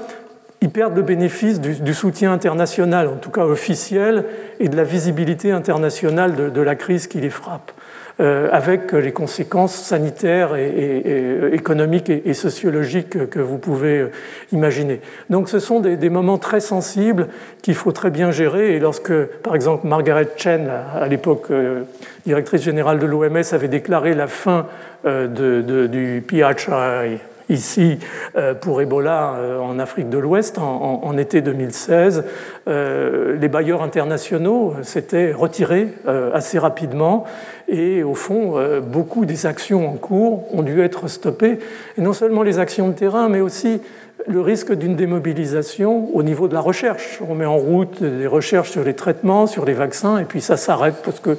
[0.62, 4.24] ils perdent le bénéfice du, soutien international, en tout cas officiel,
[4.58, 7.72] et de la visibilité internationale de la crise qui les frappe.
[8.18, 14.10] Euh, avec les conséquences sanitaires et, économiques et, sociologiques que vous pouvez euh,
[14.52, 15.02] imaginer.
[15.28, 17.28] Donc ce sont des, moments très sensibles
[17.60, 18.74] qu'il faut très bien gérer.
[18.74, 21.82] Et lorsque, par exemple, Margaret Chen, à l'époque euh,
[22.24, 24.66] directrice générale de l'OMS, avait déclaré la fin
[25.04, 27.98] du PHI, ici
[28.36, 32.24] euh, pour Ebola euh, en Afrique de l'Ouest en, été 2016.
[32.68, 35.88] Euh, les bailleurs internationaux s'étaient retirés
[36.34, 37.24] assez rapidement
[37.68, 41.58] et au fond, beaucoup des actions en cours ont dû être stoppées.
[41.96, 43.80] Et non seulement les actions de terrain, mais aussi
[44.28, 47.20] le risque d'une démobilisation au niveau de la recherche.
[47.26, 50.56] On met en route des recherches sur les traitements, sur les vaccins, et puis ça
[50.56, 51.38] s'arrête parce que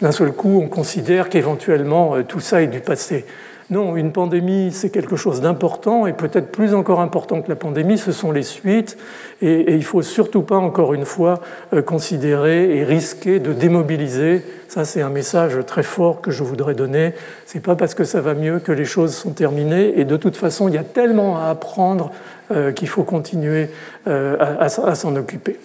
[0.00, 3.24] d'un seul coup, on considère qu'éventuellement tout ça est du passé.
[3.72, 7.96] Non, une pandémie, c'est quelque chose d'important et peut-être plus encore important que la pandémie,
[7.96, 8.98] ce sont les suites.
[9.40, 11.40] Et, il ne faut surtout pas, encore une fois,
[11.72, 14.44] euh, considérer et risquer de démobiliser.
[14.68, 17.14] Ça, c'est un message très fort que je voudrais donner.
[17.46, 19.98] Ce n'est pas parce que ça va mieux que les choses sont terminées.
[19.98, 22.12] Et de toute façon, il y a tellement à apprendre
[22.50, 23.70] euh, qu'il faut continuer
[24.06, 25.58] euh, à s'en occuper.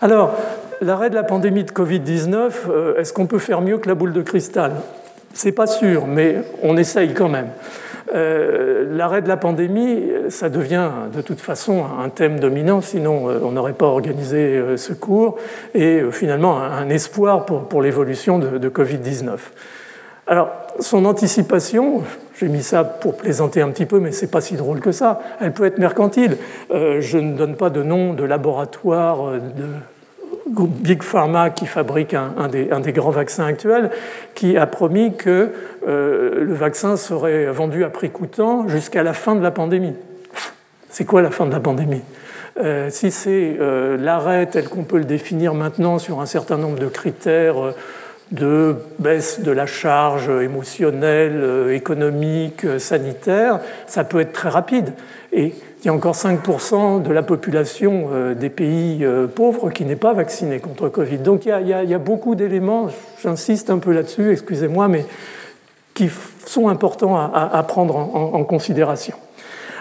[0.00, 0.36] Alors,
[0.80, 4.22] l'arrêt de la pandémie de Covid-19, est-ce qu'on peut faire mieux que la boule de
[4.22, 4.74] cristal?
[5.34, 7.48] C'est pas sûr, mais on essaye quand même.
[8.14, 13.38] Euh, l'arrêt de la pandémie, ça devient de toute façon un thème dominant, sinon euh,
[13.42, 15.36] on n'aurait pas organisé euh, ce cours,
[15.74, 19.38] et finalement un espoir pour, l'évolution de, Covid-19.
[20.26, 22.02] Alors, son anticipation,
[22.38, 25.20] j'ai mis ça pour plaisanter un petit peu, mais c'est pas si drôle que ça.
[25.40, 26.36] Elle peut être mercantile.
[26.70, 29.66] je ne donne pas de nom de laboratoire, de
[30.60, 33.90] Big Pharma, qui fabrique un, des, grands vaccins actuels,
[34.34, 35.50] qui a promis que
[35.86, 39.94] euh, le vaccin serait vendu à prix coûtant jusqu'à la fin de la pandémie.
[40.90, 42.02] C'est quoi la fin de la pandémie?
[42.62, 46.78] Euh, Si c'est euh, l'arrêt tel qu'on peut le définir maintenant sur un certain nombre
[46.78, 47.74] de critères
[48.30, 54.94] de baisse de la charge émotionnelle, économique, sanitaire, ça peut être très rapide.
[55.34, 60.12] Et il y a encore 5% de la population des pays pauvres qui n'est pas
[60.12, 61.18] vaccinée contre Covid.
[61.18, 62.88] Donc il y a, beaucoup d'éléments,
[63.20, 65.04] j'insiste un peu là-dessus, excusez-moi, mais
[65.94, 66.08] qui
[66.46, 69.14] sont importants à, prendre en, considération.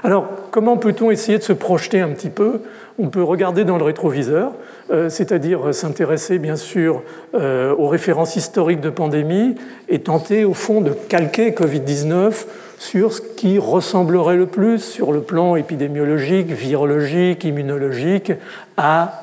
[0.04, 2.62] Alors, comment peut-on essayer de se projeter un petit peu?
[2.98, 4.52] On peut regarder dans le rétroviseur,
[4.90, 7.04] euh, c'est-à-dire s'intéresser bien sûr
[7.36, 9.56] euh, aux références historiques de pandémie
[9.90, 12.46] et tenter au fond de calquer Covid-19
[12.82, 18.34] sur ce qui ressemblerait le plus sur le plan épidémiologique, virologique, immunologique
[18.76, 19.22] à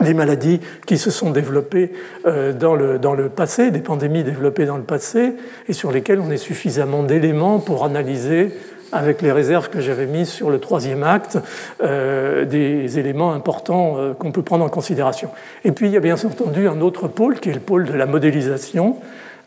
[0.00, 1.92] des maladies qui se sont développées
[2.24, 5.34] euh, dans le, dans le passé, des pandémies développées dans le passé,
[5.68, 8.54] et sur lesquelles on a suffisamment d'éléments pour analyser,
[8.90, 11.38] avec les réserves que j'avais mises sur le troisième acte,
[11.82, 15.28] euh, des éléments importants euh, qu'on peut prendre en considération.
[15.62, 17.92] Et puis il y a bien entendu un autre pôle qui est le pôle de
[17.92, 18.96] la modélisation,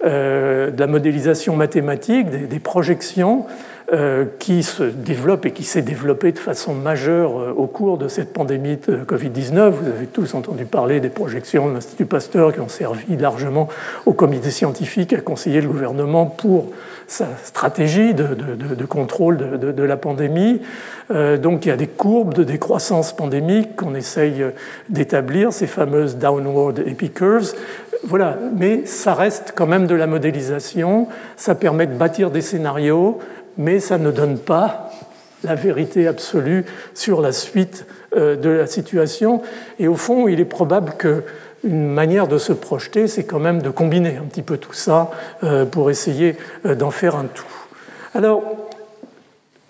[0.03, 3.45] de la modélisation mathématique, des, projections
[3.93, 8.07] euh, qui se développe et qui s'est développé de façon majeure euh, au cours de
[8.07, 9.69] cette pandémie de Covid-19.
[9.71, 13.67] Vous avez tous entendu parler des projections de l'Institut Pasteur qui ont servi largement
[14.05, 16.67] au comité scientifique à conseiller le gouvernement pour
[17.07, 20.61] sa stratégie de, contrôle de, la pandémie.
[21.13, 24.45] Euh, donc il y a des courbes de décroissance pandémique qu'on essaye
[24.87, 27.53] d'établir, ces fameuses downward epic curves.
[28.03, 33.19] Voilà, mais ça reste quand même de la modélisation, ça permet de bâtir des scénarios,
[33.57, 34.89] mais ça ne donne pas
[35.43, 37.85] la vérité absolue sur la suite
[38.15, 39.41] euh, de la situation.
[39.79, 43.69] Et au fond, il est probable qu'une manière de se projeter, c'est quand même de
[43.69, 45.11] combiner un petit peu tout ça
[45.43, 47.45] euh, pour essayer euh, d'en faire un tout.
[48.13, 48.41] Alors,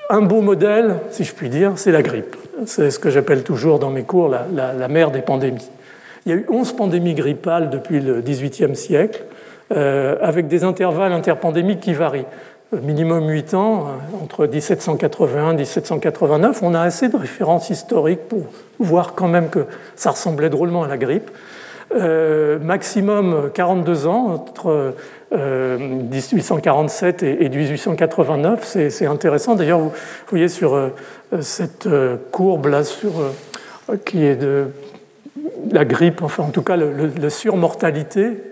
[0.10, 2.36] un beau modèle, si je puis dire, c'est la grippe.
[2.65, 5.70] C'est ce que j'appelle toujours dans mes cours la, la, mère des pandémies.
[6.25, 9.23] Il y a eu 11 pandémies grippales depuis le XVIIIe siècle,
[9.69, 12.25] avec des intervalles interpandémiques qui varient
[12.79, 16.62] minimum 8 ans, euh, entre 1781 et 1789.
[16.63, 18.43] On a assez de références historiques pour
[18.79, 21.29] voir quand même que ça ressemblait drôlement à la grippe.
[21.93, 24.95] Euh, maximum 42 ans, entre
[25.31, 28.63] 1847 euh, et, 1889.
[28.89, 29.55] C'est intéressant.
[29.55, 29.91] D'ailleurs, vous
[30.29, 30.79] voyez sur
[31.41, 31.89] cette
[32.31, 33.12] courbe-là, sur,
[34.05, 34.67] qui est de
[35.71, 38.43] la grippe, enfin en tout cas la surmortalité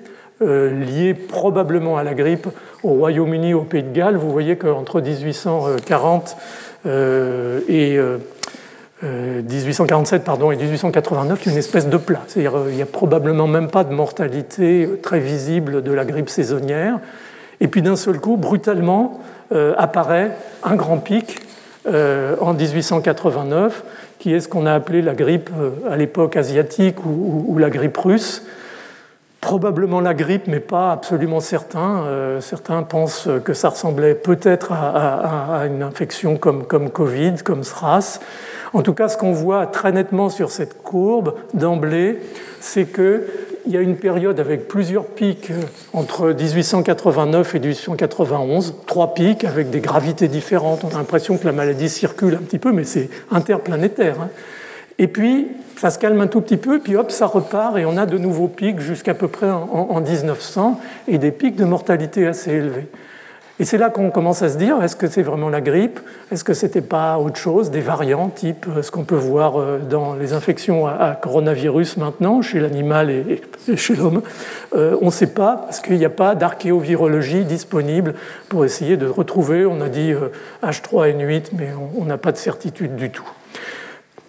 [0.41, 2.47] liée probablement à la grippe
[2.83, 6.37] au Royaume-Uni, au Pays de Galles, vous voyez qu'entre 1840
[6.85, 7.99] euh, et
[9.03, 12.21] 1847 euh, pardon, et 1889, il y a une espèce de plat.
[12.27, 16.99] C'est-à-dire il n'y a probablement même pas de mortalité très visible de la grippe saisonnière.
[17.61, 19.19] Et puis d'un seul coup, brutalement,
[19.51, 20.31] euh, apparaît
[20.63, 21.41] un grand pic
[21.87, 23.83] en 1889,
[24.19, 25.49] qui est ce qu'on a appelé la grippe
[25.89, 28.43] à l'époque asiatique ou la grippe russe,
[29.41, 32.03] Probablement la grippe, mais pas absolument certain.
[32.03, 38.19] Euh, certains pensent que ça ressemblait peut-être à, une infection comme, comme Covid, comme SRAS.
[38.73, 42.19] En tout cas, ce qu'on voit très nettement sur cette courbe d'emblée,
[42.59, 42.83] c'est
[43.63, 45.51] qu'il y a une période avec plusieurs pics
[45.93, 50.83] entre 1889 et 1891, trois pics avec des gravités différentes.
[50.83, 54.15] On a l'impression que la maladie circule un petit peu, mais c'est interplanétaire.
[54.21, 54.29] Hein.
[54.97, 57.95] Et puis, ça se calme un tout petit peu, puis hop, ça repart, et on
[57.95, 62.51] a de nouveaux pics jusqu'à peu près en, 1900, et des pics de mortalité assez
[62.51, 62.87] élevés.
[63.61, 65.99] Et c'est là qu'on commence à se dire, est-ce que c'est vraiment la grippe?
[66.31, 69.79] Est-ce que c'était pas autre chose, des variants, type euh, ce qu'on peut voir euh,
[69.79, 73.41] dans les infections à coronavirus maintenant, chez l'animal et
[73.75, 74.21] chez l'homme?
[74.75, 78.13] Euh, On ne sait pas, parce qu'il n'y a pas d'archéovirologie disponible
[78.47, 80.13] pour essayer de retrouver, on a dit
[80.63, 83.29] H3N8, mais on n'a pas de certitude du tout.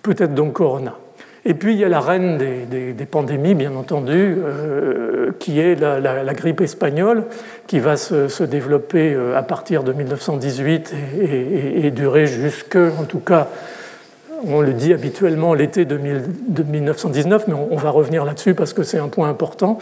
[0.03, 0.97] Peut-être donc Corona.
[1.45, 6.35] Et puis il y a la reine des, pandémies, bien entendu, euh, qui est la,
[6.35, 7.25] grippe espagnole,
[7.67, 13.49] qui va se, développer euh, à partir de 1918 et, durer jusque, en tout cas,
[14.47, 18.99] on le dit habituellement, l'été de, 1919, mais on, va revenir là-dessus parce que c'est
[18.99, 19.79] un point important.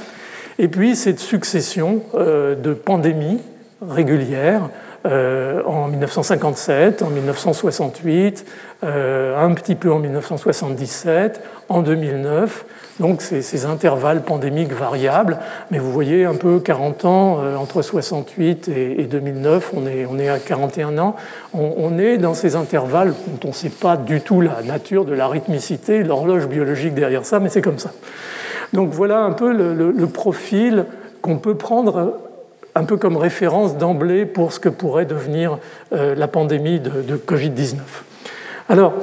[0.60, 3.40] Et puis cette succession euh, de pandémies
[3.80, 4.70] régulières
[5.04, 8.44] en 1957, en 1968,
[8.84, 12.64] euh, un petit peu en 1977, en 2009.
[13.00, 15.38] Donc ces, ces, intervalles pandémiques variables,
[15.72, 20.16] mais vous voyez un peu 40 ans, euh, entre 68 et, 2009, on est, on
[20.18, 21.16] est à 41 ans,
[21.54, 25.12] on, est dans ces intervalles dont on ne sait pas du tout la nature de
[25.12, 27.90] la rythmicité, l'horloge biologique derrière ça, mais c'est comme ça.
[28.72, 30.86] Donc voilà un peu le, profil
[31.20, 32.14] qu'on peut prendre
[32.78, 35.58] un peu comme référence d'emblée pour ce que pourrait devenir
[35.92, 37.76] euh, la pandémie de, de Covid-19.
[38.68, 38.94] Alors,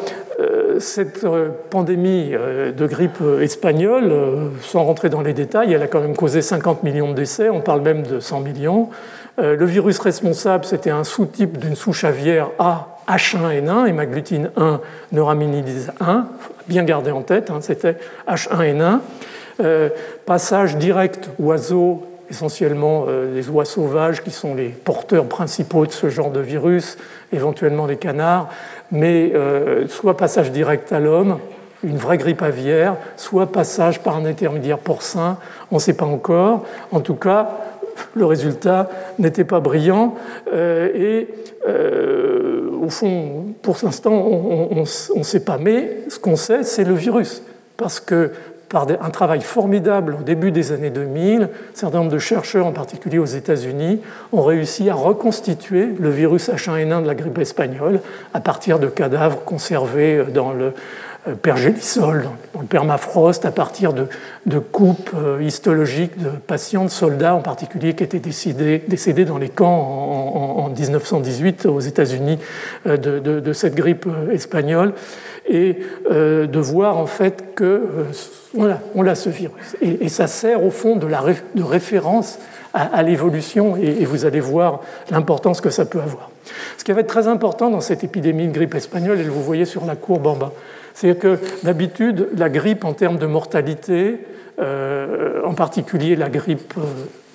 [0.79, 1.25] cette
[1.69, 4.13] pandémie de grippe espagnole,
[4.61, 7.61] sans rentrer dans les détails, elle a quand même causé 50 millions de décès, on
[7.61, 8.89] parle même de 100 millions.
[9.38, 16.27] Le virus responsable, c'était un sous-type d'une souche aviaire A H1N1, hémagglutine 1, neuraminidase 1,
[16.67, 18.99] bien garder en tête, hein, c'était H1N1.
[19.61, 19.89] Euh,
[20.25, 26.09] passage direct oiseaux, essentiellement euh, les oies sauvages qui sont les porteurs principaux de ce
[26.09, 26.97] genre de virus,
[27.31, 28.49] éventuellement les canards,
[28.91, 31.39] mais euh, soit passage direct à l'homme,
[31.83, 35.38] une vraie grippe aviaire, soit passage par un intermédiaire porcin,
[35.71, 36.65] on ne sait pas encore.
[36.91, 37.49] En tout cas,
[38.15, 40.15] le résultat n'était pas brillant.
[40.51, 41.27] Euh, et
[41.67, 44.83] euh, au fond, pour l'instant, on
[45.15, 45.57] ne sait pas.
[45.57, 47.43] Mais ce qu'on sait, c'est le virus.
[47.77, 48.31] Parce que
[48.69, 52.71] par un travail formidable au début des années 2000, un certain nombre de chercheurs, en
[52.71, 54.01] particulier aux États-Unis,
[54.32, 57.99] ont réussi à reconstituer le virus H1N1 de la grippe espagnole
[58.34, 60.73] à partir de cadavres conservés dans le,
[61.28, 67.34] euh, pergélisol, dans le permafrost, à partir de, coupes euh, histologiques de patients, de soldats
[67.34, 72.38] en particulier, qui étaient décédés, dans les camps en, 1918 aux États-Unis
[72.86, 74.93] euh, de, cette grippe espagnole,
[75.47, 75.77] et
[76.10, 78.08] de voir en fait que
[78.58, 79.75] on a ce virus.
[79.81, 81.08] Et, ça sert au fond de,
[81.63, 82.39] référence
[82.73, 86.29] à, l'évolution, et, vous allez voir l'importance que ça peut avoir.
[86.77, 89.65] Ce qui va être très important dans cette épidémie de grippe espagnole, et vous voyez
[89.65, 90.51] sur la courbe en bas,
[90.93, 94.19] c'est que d'habitude, la grippe en termes de mortalité,
[94.60, 96.84] euh, en particulier la grippe euh,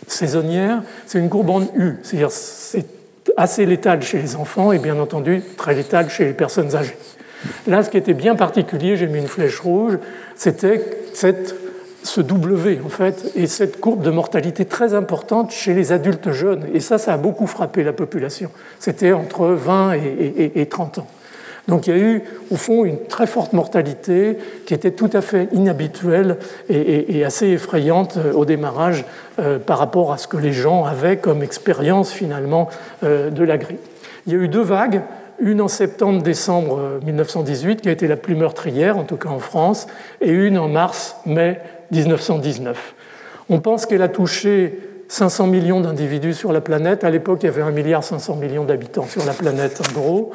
[0.06, 2.86] saisonnière, c'est une courbe en U, c'est-à-dire c'est
[3.36, 6.96] assez létal chez les enfants et bien entendu très létal chez les personnes âgées.
[7.66, 9.98] Là, ce qui était bien particulier, j'ai mis une flèche rouge,
[10.36, 10.82] c'était
[12.02, 16.66] ce W en fait, et cette courbe de mortalité très importante chez les adultes jeunes.
[16.74, 18.50] Et ça, ça a beaucoup frappé la population.
[18.78, 21.06] C'était entre 20 et 30 ans.
[21.70, 25.20] Donc il y a eu, au fond, une très forte mortalité qui était tout à
[25.20, 26.36] fait inhabituelle
[26.68, 29.04] et, assez effrayante euh, au démarrage
[29.38, 32.68] euh, par rapport à ce que les gens avaient comme expérience finalement
[33.04, 33.78] euh, de la grippe.
[34.26, 35.02] Il y a eu deux vagues,
[35.40, 39.86] une en septembre-décembre 1918 qui a été la plus meurtrière, en tout cas en France,
[40.20, 42.94] et une en mars-mai 1919.
[43.48, 47.02] On pense qu'elle a touché 500 millions d'individus sur la planète.
[47.02, 50.32] À l'époque, il y avait 1,5 milliard d'habitants sur la planète, en gros.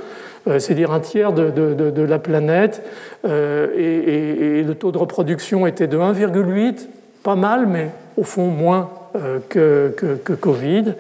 [0.47, 2.83] Euh, c'est-à-dire un tiers de, la planète,
[3.25, 6.87] euh, et, le taux de reproduction était de 1,8,
[7.23, 10.93] pas mal, mais au fond moins euh, que, Covid.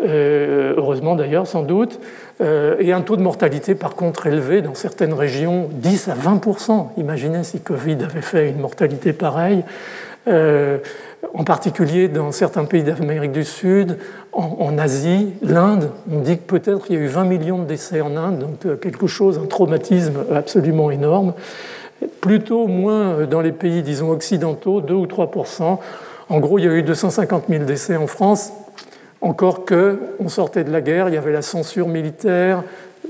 [0.00, 2.00] Heureusement d'ailleurs, sans doute,
[2.40, 6.40] et un taux de mortalité par contre élevé dans certaines régions, 10 à 20
[6.98, 9.64] Imaginez si Covid avait fait une mortalité pareille
[11.34, 13.98] en particulier dans certains pays d'Amérique du Sud,
[14.32, 15.90] en, Asie, l'Inde.
[16.10, 18.66] On dit que peut-être il y a eu 20 millions de décès en Inde, donc
[18.66, 21.32] euh, quelque chose, un traumatisme absolument énorme.
[22.20, 25.30] Plutôt moins euh, dans les pays, disons, occidentaux, 2 ou 3
[26.28, 28.52] En gros, il y a eu 250 000 décès en France.
[29.20, 32.62] Encore que, on sortait de la guerre, il y avait la censure militaire,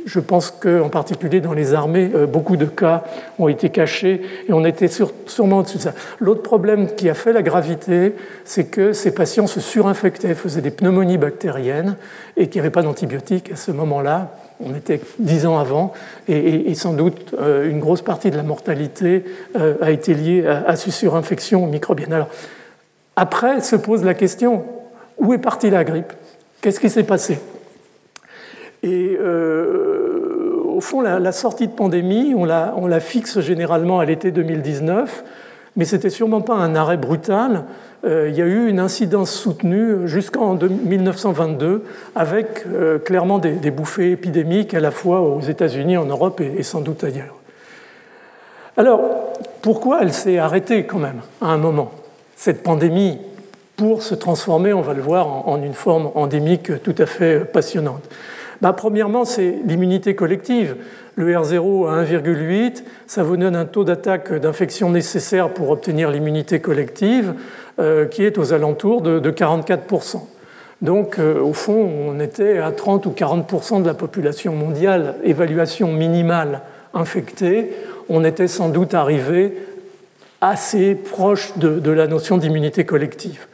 [0.06, 3.02] je pense qu'en particulier dans les armées, euh, beaucoup de cas
[3.38, 4.88] ont été cachés et on était
[5.26, 5.94] sûrement au-dessus de ça.
[6.20, 8.14] L'autre problème qui a fait la gravité,
[8.44, 11.96] c'est que ces patients se surinfectaient, faisaient des pneumonies bactériennes
[12.36, 14.30] et qu'il n'y avait pas d'antibiotiques à ce moment-là.
[14.60, 15.92] On était dix ans avant
[16.28, 19.24] et, sans doute euh, une grosse partie de la mortalité
[19.58, 22.12] euh, a été liée à, ces surinfections microbiennes.
[22.12, 22.28] Alors,
[23.16, 24.64] après se pose la question,
[25.18, 26.12] où est partie la grippe?
[26.60, 27.38] Qu'est-ce qui s'est passé?
[28.82, 35.24] Et euh, au fond, la, sortie de pandémie, on la, fixe généralement à l'été 2019,
[35.76, 37.64] mais c'était sûrement pas un arrêt brutal.
[38.04, 41.82] Euh, il y a eu une incidence soutenue jusqu'en 1922,
[42.14, 46.80] avec euh, clairement des, bouffées épidémiques à la fois aux États-Unis, en Europe et, sans
[46.80, 47.34] doute ailleurs.
[48.76, 49.00] Alors,
[49.62, 51.90] pourquoi elle s'est arrêtée quand même à un moment,
[52.36, 53.18] cette pandémie,
[53.76, 58.02] pour se transformer, on va le voir, en une forme endémique tout à fait passionnante
[58.60, 60.76] bah, Premièrement, c'est l'immunité collective.
[61.16, 66.60] Le R0 à 1,8, ça vous donne un taux d'attaque d'infection nécessaire pour obtenir l'immunité
[66.60, 67.34] collective
[67.78, 70.20] euh, qui est aux alentours de, 44%.
[70.82, 75.90] Donc, euh, au fond, on était à 30 ou 40% de la population mondiale, évaluation
[75.92, 76.62] minimale
[76.92, 77.72] infectée.
[78.08, 79.56] On était sans doute arrivé
[80.40, 83.46] assez proche de, la notion d'immunité collective.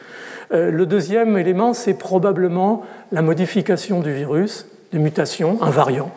[0.52, 6.10] Euh, le deuxième élément, c'est probablement la modification du virus de mutation, un variant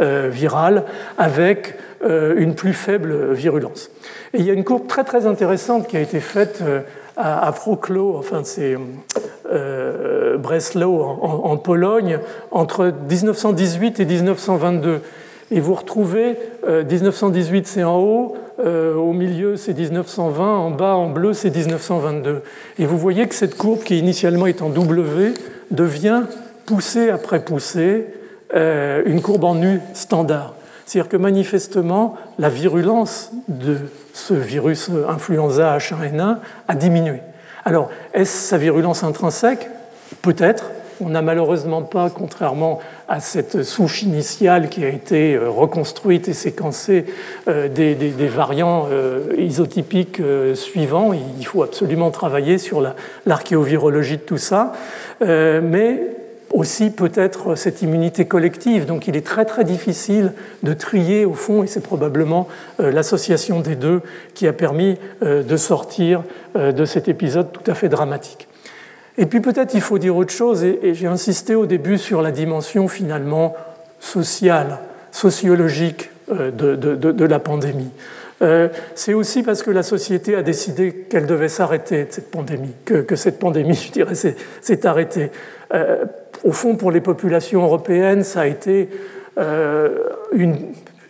[0.00, 0.84] euh, viral
[1.16, 3.90] avec euh, une plus faible virulence.
[4.34, 6.62] Et il y a une courbe très très intéressante qui a été faite
[7.16, 7.54] à, à
[8.14, 8.76] enfin c'est
[10.38, 12.20] Breslau en, Pologne,
[12.50, 15.00] entre 1918 et 1922.
[15.50, 16.36] Et vous retrouvez
[16.66, 22.42] 1918, c'est en haut, au milieu, c'est 1920, en bas, en bleu, c'est 1922.
[22.78, 25.32] Et vous voyez que cette courbe, qui initialement est en W,
[25.70, 26.22] devient
[26.66, 28.08] poussée après poussée
[28.54, 30.54] une courbe en U standard.
[30.84, 33.76] C'est-à-dire que manifestement, la virulence de
[34.12, 37.20] ce virus influenza H1N1 a diminué.
[37.64, 39.68] Alors, est-ce sa virulence intrinsèque?
[40.22, 40.70] Peut-être.
[41.00, 46.34] On n'a malheureusement pas, contrairement à cette souche initiale qui a été euh, reconstruite et
[46.34, 47.06] séquencée,
[47.48, 47.94] euh, des,
[48.28, 50.20] variants euh, isotypiques
[50.54, 51.12] suivants.
[51.12, 52.84] Il faut absolument travailler sur
[53.26, 54.72] l'archéovirologie de tout ça.
[55.20, 56.00] Mais
[56.52, 58.86] aussi peut-être cette immunité collective.
[58.86, 60.32] Donc il est très très difficile
[60.62, 62.48] de trier au fond, et c'est probablement
[62.78, 64.02] l'association des deux
[64.34, 66.22] qui a permis de sortir
[66.54, 68.47] de cet épisode tout à fait dramatique.
[69.18, 72.30] Et puis peut-être il faut dire autre chose, et j'ai insisté au début sur la
[72.30, 73.54] dimension finalement
[74.00, 74.78] sociale,
[75.10, 77.90] sociologique de, la pandémie.
[78.94, 83.16] c'est aussi parce que la société a décidé qu'elle devait s'arrêter de cette pandémie, que,
[83.16, 85.30] cette pandémie, je dirais, s'est arrêtée
[86.44, 88.88] au fond, pour les populations européennes, ça a été
[89.38, 90.56] euh, une,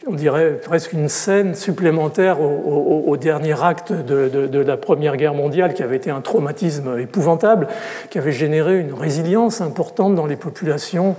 [0.08, 5.82] on dirait presque une scène supplémentaire au, dernier acte de, la Première Guerre mondiale, qui
[5.82, 7.68] avait été un traumatisme épouvantable,
[8.10, 11.16] qui avait généré une résilience importante dans les populations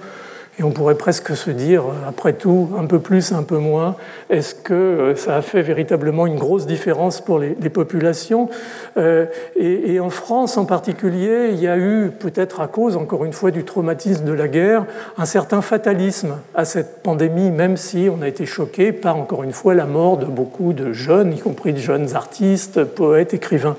[0.60, 3.96] et on pourrait presque se dire, après tout, un peu plus, un peu moins,
[4.30, 8.50] est-ce que euh, ça a fait véritablement une grosse différence pour les, populations
[8.98, 13.32] euh, et, en France en particulier, il y a eu, peut-être à cause, encore une
[13.32, 14.86] fois, du traumatisme de la guerre,
[15.18, 19.54] un certain fatalisme à cette pandémie, même si on a été choqué par, encore une
[19.54, 23.78] fois, la mort de beaucoup de jeunes, y compris de jeunes artistes, poètes, écrivains.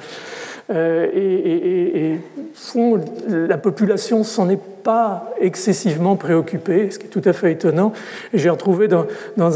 [0.71, 2.21] Euh, et, et,
[2.55, 7.93] fond, la population s'en est pas excessivement préoccupée, ce qui est tout à fait étonnant.
[8.35, 9.07] J'ai retrouvé dans,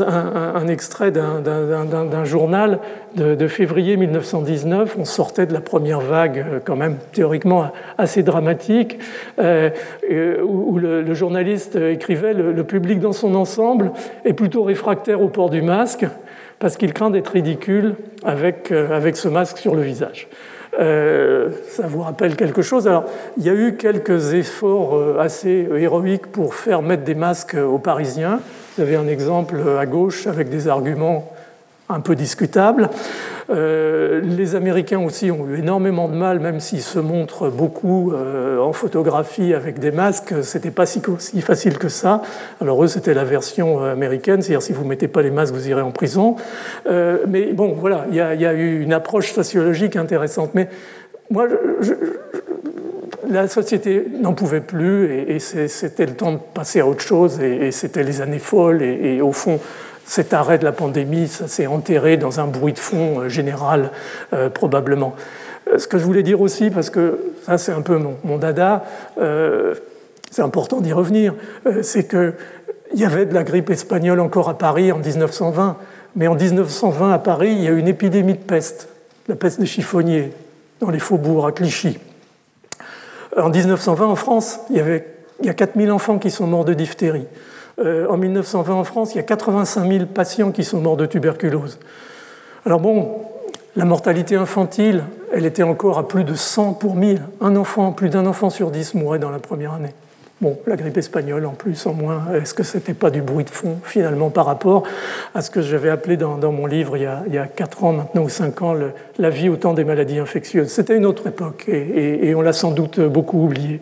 [0.02, 2.80] un, extrait d'un journal
[3.16, 8.98] de, février 1919, on sortait de la première vague, euh, quand même théoriquement assez dramatique,
[9.38, 9.70] euh,
[10.42, 13.92] où, le, journaliste écrivait le, public dans son ensemble
[14.24, 16.06] est plutôt réfractaire au port du masque
[16.58, 17.94] parce qu'il craint d'être ridicule
[18.24, 20.28] avec, avec ce masque sur le visage.
[20.78, 22.88] Euh, ça vous rappelle quelque chose?
[22.88, 23.04] Alors,
[23.36, 27.78] il y a eu quelques efforts euh, assez héroïques pour faire mettre des masques aux
[27.78, 28.40] Parisiens.
[28.76, 31.33] Vous avez un exemple à gauche avec des arguments
[31.88, 32.88] un peu discutable.
[33.50, 38.58] Euh, les Américains aussi ont eu énormément de mal, même s'ils se montrent beaucoup euh,
[38.58, 41.02] en photographie avec des masques, c'était pas si,
[41.42, 42.22] facile que ça.
[42.62, 45.68] Alors eux, c'était la version euh, américaine, c'est-à-dire si vous mettez pas les masques, vous
[45.68, 46.36] irez en prison.
[46.86, 50.50] mais bon, voilà, il y, a eu une approche sociologique intéressante.
[50.54, 50.68] Mais
[51.30, 51.46] moi,
[53.28, 57.70] la société n'en pouvait plus et, c'était le temps de passer à autre chose et,
[57.72, 59.60] c'était les années folles et, au fond
[60.04, 63.90] cet arrêt de la pandémie, ça s'est enterré dans un bruit de fond euh, général,
[64.32, 65.14] euh, probablement.
[65.68, 68.84] Euh, ce que je voulais dire aussi, parce que ça c'est un peu mon, dada,
[70.30, 71.34] c'est important d'y revenir,
[71.82, 72.34] c'est qu'il
[72.94, 75.76] y avait de la grippe espagnole encore à Paris en 1920,
[76.16, 78.88] mais en 1920 à Paris, il y a eu une épidémie de peste,
[79.28, 80.32] la peste des chiffonniers,
[80.80, 81.98] dans les faubourgs à Clichy.
[83.36, 85.06] En 1920 en France, il y, avait,
[85.40, 87.26] il y a 4000 enfants qui sont morts de diphtérie.
[87.78, 91.06] Euh, en 1920 en France, il y a 85 000 patients qui sont morts de
[91.06, 91.78] tuberculose.
[92.66, 93.22] Alors bon,
[93.76, 95.02] la mortalité infantile,
[95.32, 97.20] elle était encore à plus de 100 pour 1000.
[97.40, 99.92] Un enfant, plus d'un enfant sur 10 mourait dans la première année.
[100.40, 103.44] Bon, la grippe espagnole en plus, en moins, est-ce que ce n'était pas du bruit
[103.44, 104.82] de fond finalement par rapport
[105.34, 108.22] à ce que j'avais appelé dans, mon livre il y, a, il 4 ans maintenant
[108.22, 108.74] ou 5 ans,
[109.18, 110.68] la vie au temps des maladies infectieuses?
[110.68, 113.80] C'était une autre époque et, et on l'a sans doute beaucoup oublié.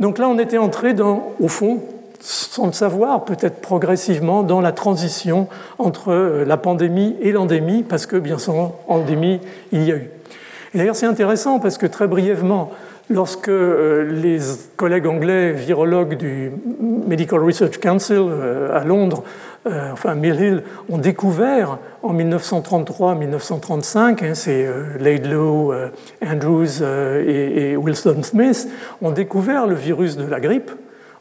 [0.00, 1.80] Donc là, on était entré dans, au fond,
[2.24, 5.46] sans le savoir, peut-être progressivement, dans la transition
[5.78, 9.40] entre euh, la pandémie et l'endémie, parce que bien sûr, endémie,
[9.72, 10.08] il y a eu.
[10.72, 12.72] Et d'ailleurs, c'est intéressant parce que très brièvement,
[13.10, 14.38] lorsque euh, les
[14.76, 16.50] collègues anglais virologues du
[16.80, 19.22] Medical Research Council euh, à Londres,
[19.92, 24.68] enfin Mill Hill, ont découvert en 1933-1935, hein, c'est
[25.00, 25.72] Laidlaw,
[26.22, 28.68] Andrews et Wilson Smith,
[29.00, 30.70] ont découvert le virus de la grippe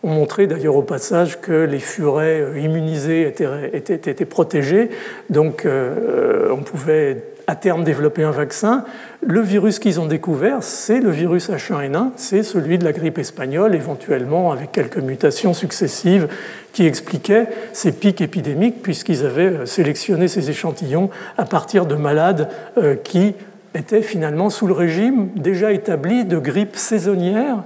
[0.04, 4.89] on montrait d'ailleurs au passage que les furets euh, immunisés étaient, protégés,
[5.30, 8.86] donc euh, on pouvait à terme développer un vaccin.
[9.22, 13.76] Le virus qu'ils ont découvert, c'est le virus H1N1, c'est celui de la grippe espagnole,
[13.76, 16.28] éventuellement avec quelques mutations successives
[16.74, 22.49] qui expliquaient ces pics épidémiques, puisqu'ils avaient euh, sélectionné ces échantillons à partir de malades
[23.04, 23.36] qui
[23.76, 27.64] étaient finalement sous le régime déjà établi de grippe saisonnière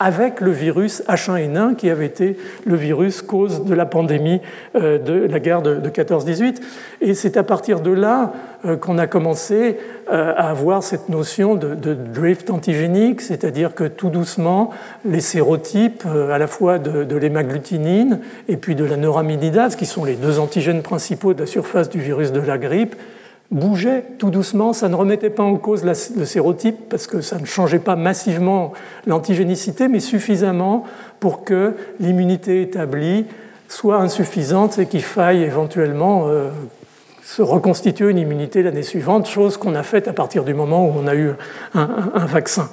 [0.00, 2.36] avec le virus H1N1 qui avait été
[2.66, 4.40] le virus cause de la pandémie
[4.74, 6.60] euh, de la guerre de 14-18.
[7.00, 8.32] Et c'est à partir de là
[8.64, 9.78] euh, qu'on a commencé
[10.10, 14.70] euh, à avoir cette notion de, drift antigénique, c'est-à-dire que tout doucement,
[15.04, 20.04] les sérotypes à la fois de, de l'hémagglutinine et puis de la neuraminidase, qui sont
[20.04, 22.96] les deux antigènes principaux de la surface du virus de la grippe,
[23.54, 27.46] bougeait tout doucement, ça ne remettait pas en cause le sérotype parce que ça ne
[27.46, 28.72] changeait pas massivement
[29.06, 30.84] l'antigénicité, mais suffisamment
[31.20, 33.26] pour que l'immunité établie
[33.68, 36.50] soit insuffisante et qu'il faille éventuellement euh,
[37.22, 40.92] se reconstituer une immunité l'année suivante, chose qu'on a faite à partir du moment où
[40.96, 41.30] on a eu
[41.74, 42.68] un, un vaccin.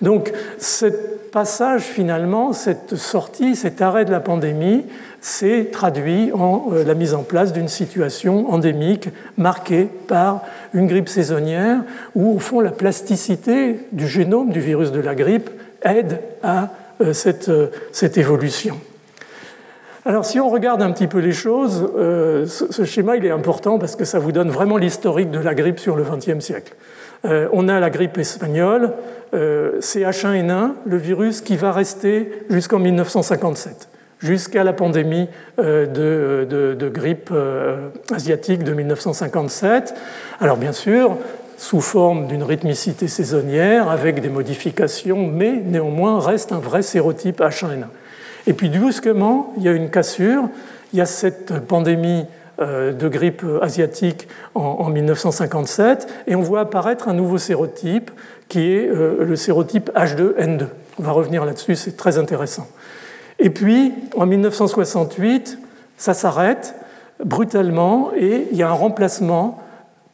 [0.00, 0.86] Donc, ce
[1.30, 4.84] passage finalement, cette sortie, cet arrêt de la pandémie,
[5.20, 10.42] s'est traduit en euh, la mise en place d'une situation endémique marquée par
[10.72, 11.80] une grippe saisonnière
[12.14, 15.50] où, au fond, la plasticité du génome du virus de la grippe
[15.82, 18.80] aide à euh, cette, euh, cette évolution.
[20.06, 21.92] Alors si on regarde un petit peu les choses,
[22.46, 25.94] ce schéma est important parce que ça vous donne vraiment l'historique de la grippe sur
[25.94, 26.74] le XXe siècle.
[27.22, 28.94] on a la grippe espagnole,
[29.32, 33.89] c'est H1N1, le virus qui va rester jusqu'en 1957
[34.20, 35.86] jusqu'à la pandémie euh,
[36.74, 39.94] de, grippe euh, asiatique de 1957.
[40.40, 41.16] Alors bien sûr,
[41.56, 47.86] sous forme d'une rythmicité saisonnière, avec des modifications, mais néanmoins reste un vrai sérotype H1N1.
[48.46, 50.48] Et puis brusquement, il y a une cassure,
[50.92, 52.24] il y a cette pandémie
[52.60, 58.10] euh, de grippe asiatique en 1957, et on voit apparaître un nouveau sérotype
[58.48, 60.66] qui est le sérotype H2N2.
[60.98, 62.66] On va revenir là-dessus, c'est très intéressant.
[63.40, 65.58] Et puis, en 1968,
[65.96, 66.74] ça s'arrête
[67.24, 69.58] brutalement et il y a un remplacement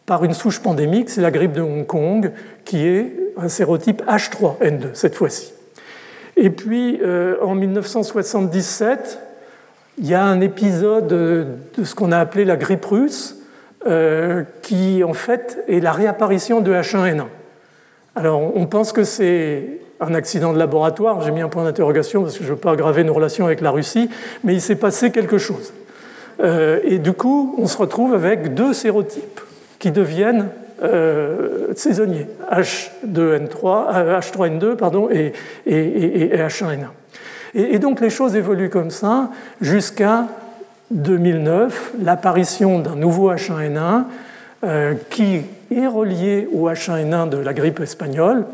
[0.07, 2.33] par une souche pandémique, c'est la grippe de Hong Kong,
[2.64, 5.53] qui est un sérotype H3N2 cette fois-ci.
[6.37, 9.18] Et puis, euh, en 1977,
[9.99, 13.37] il y a un épisode de ce qu'on a appelé la grippe russe,
[13.87, 17.27] euh, qui en fait est la réapparition de H1N1.
[18.14, 22.36] Alors, on pense que c'est un accident de laboratoire, j'ai mis un point d'interrogation parce
[22.36, 24.11] que je ne veux pas aggraver nos relations avec la Russie,
[24.44, 25.72] mais il s'est passé quelque chose.
[26.40, 29.40] Euh, et du coup, on se retrouve avec deux sérotypes
[29.78, 30.49] qui deviennent
[30.82, 35.32] euh, saisonniers, H2N3, H3N2 euh, pardon, et,
[35.66, 36.88] H1N1.
[37.55, 39.30] Et, donc les choses évoluent comme ça
[39.62, 40.26] jusqu'à
[40.90, 44.05] 2009, l'apparition d'un nouveau H1N1
[45.11, 48.44] qui est relié au H1N1 de la grippe espagnole.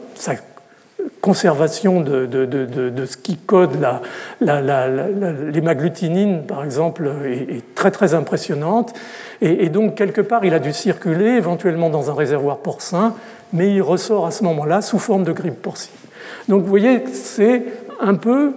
[1.22, 2.26] Conservation de,
[3.06, 3.78] ce qui code
[4.40, 8.92] l'hémagglutinine, par exemple, est, très très impressionnante.
[9.40, 13.14] Et, donc, quelque part, il a dû circuler éventuellement dans un réservoir porcin,
[13.52, 15.94] mais il ressort à ce moment-là sous forme de grippe porcine.
[16.48, 17.66] Donc, vous voyez, c'est
[18.00, 18.54] un peu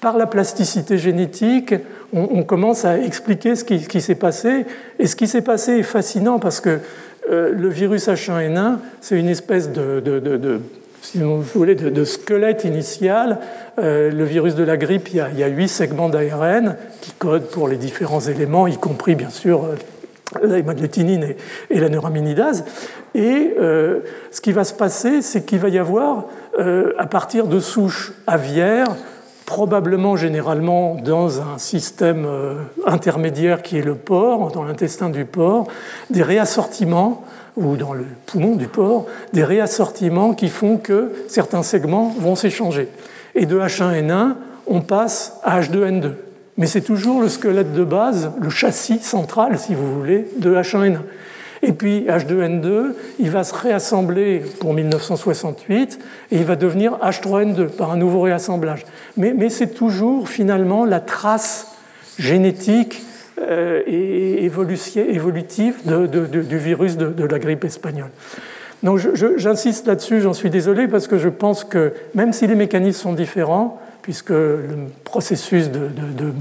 [0.00, 1.74] par la plasticité génétique,
[2.14, 4.64] on, commence à expliquer ce qui, s'est passé.
[4.98, 6.78] Et ce qui s'est passé est fascinant parce que
[7.30, 10.00] euh, le virus H1N1, c'est une espèce de
[11.12, 13.38] si vous voulez, de, squelette initial.
[13.78, 17.68] Euh, le virus de la grippe, il y a, huit segments d'ARN qui codent pour
[17.68, 19.76] les différents éléments, y compris bien sûr euh,
[20.42, 22.64] la et, la neuraminidase.
[23.14, 24.00] Et euh,
[24.32, 26.26] ce qui va se passer, c'est qu'il va y avoir,
[26.98, 28.96] à partir de souches aviaires,
[29.44, 32.26] probablement généralement dans un système
[32.86, 35.68] intermédiaire qui est le porc, dans l'intestin du porc,
[36.10, 37.22] des réassortiments
[37.56, 42.88] ou dans le poumon du porc, des réassortiments qui font que certains segments vont s'échanger.
[43.34, 44.34] Et de H1N1,
[44.66, 46.12] on passe à H2N2.
[46.58, 51.00] Mais c'est toujours le squelette de base, le châssis central, si vous voulez, de H1N1.
[51.62, 55.98] Et puis H2N2, il va se réassembler pour 1968
[56.30, 58.84] et il va devenir H3N2 par un nouveau réassemblage.
[59.16, 61.72] Mais, mais c'est toujours finalement la trace
[62.18, 63.02] génétique
[63.38, 68.08] euh, et évolutif du virus de, la grippe espagnole.
[68.82, 68.98] Donc
[69.36, 73.12] j'insiste là-dessus, j'en suis désolé, parce que je pense que même si les mécanismes sont
[73.12, 75.90] différents, puisque le processus de,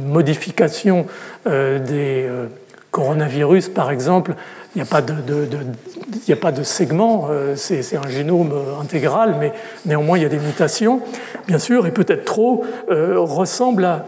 [0.07, 1.05] modification
[1.47, 2.45] euh, des euh,
[2.91, 4.33] coronavirus, par exemple,
[4.73, 9.51] il n'y a, pas de, de segment, c'est un génome intégral, mais
[9.85, 11.01] néanmoins il y a des mutations,
[11.47, 14.05] bien sûr, et peut-être trop, ressemble à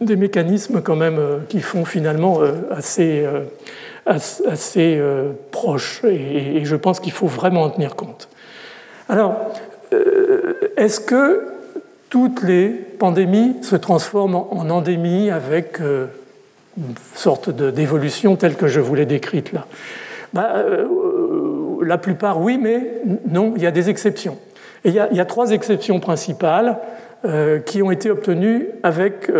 [0.00, 3.44] des mécanismes quand même euh, qui font finalement euh, assez, euh,
[4.06, 5.00] assez,
[5.50, 8.28] proches et, je pense qu'il faut vraiment en tenir compte.
[9.08, 9.36] Alors,
[10.76, 11.46] est-ce que
[12.10, 18.94] toutes les pandémies se transforment en endémie avec une sorte d'évolution telle que je vous
[18.94, 19.66] l'ai décrite là?
[20.32, 20.64] Bah,
[21.82, 24.38] La plupart, oui, mais non, il y a des exceptions.
[24.84, 26.78] Il y a trois exceptions principales.
[27.64, 29.30] Qui ont été obtenues avec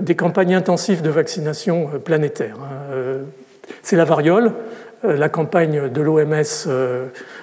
[0.00, 2.56] des campagnes intensives de vaccination planétaire.
[2.62, 2.94] Hein.
[3.82, 4.52] C'est la variole,
[5.04, 6.68] la campagne de l'OMS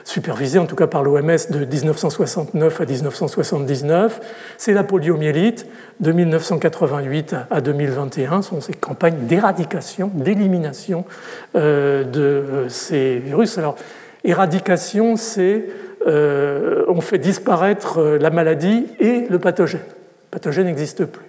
[0.03, 4.19] supervisée en tout cas par l'OMS de 1969 à 1979.
[4.57, 5.67] C'est la poliomyélite
[5.99, 8.41] de 1988 à 2021.
[8.41, 11.05] Ce sont ces campagnes d'éradication, d'élimination
[11.53, 13.57] de ces virus.
[13.57, 13.75] Alors,
[14.23, 15.65] éradication, c'est
[16.07, 19.81] euh, on fait disparaître euh, la maladie et le pathogène.
[19.81, 21.25] Le pathogène n'existe plus.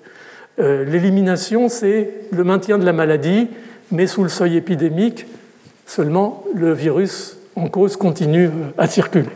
[0.59, 3.49] Euh, l'élimination, c'est le maintien de la maladie,
[3.93, 5.27] mais sous le seuil épidémique,
[5.87, 9.31] seulement le virus en cause continue à circuler.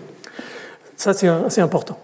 [0.96, 1.98] Ça, c'est important.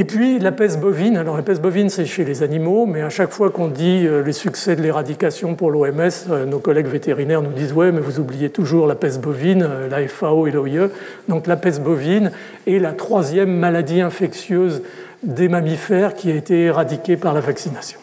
[0.00, 1.18] Et puis la peste bovine.
[1.18, 4.22] Alors la peste bovine, c'est chez les animaux, mais à chaque fois qu'on dit euh,
[4.22, 8.18] les succès de l'éradication pour l'OMS, euh, nos collègues vétérinaires nous disent ouais, mais vous
[8.18, 10.88] oubliez toujours la peste bovine, euh, la FAO et l'OIE.
[11.28, 12.32] Donc la peste bovine
[12.66, 14.80] est la troisième maladie infectieuse
[15.22, 18.00] des mammifères qui a été éradiquée par la vaccination.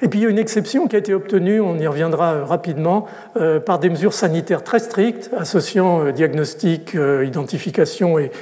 [0.00, 3.06] Et puis il y a une exception qui a été obtenue, on y reviendra rapidement,
[3.64, 8.32] par des mesures sanitaires très strictes associant diagnostic, identification et,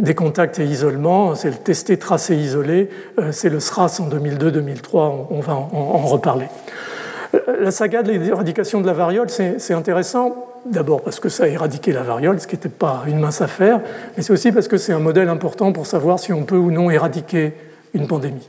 [0.00, 2.88] des contacts et isolement, c'est le testé, tracé, isolé,
[3.18, 6.46] euh, c'est le SRAS en 2002-2003, on va en reparler.
[7.34, 11.48] Euh, la saga de l'éradication de la variole, c'est intéressant, d'abord parce que ça a
[11.48, 13.80] éradiqué la variole, ce qui n'était pas une mince affaire,
[14.16, 16.70] mais c'est aussi parce que c'est un modèle important pour savoir si on peut ou
[16.70, 17.54] non éradiquer
[17.92, 18.48] une pandémie.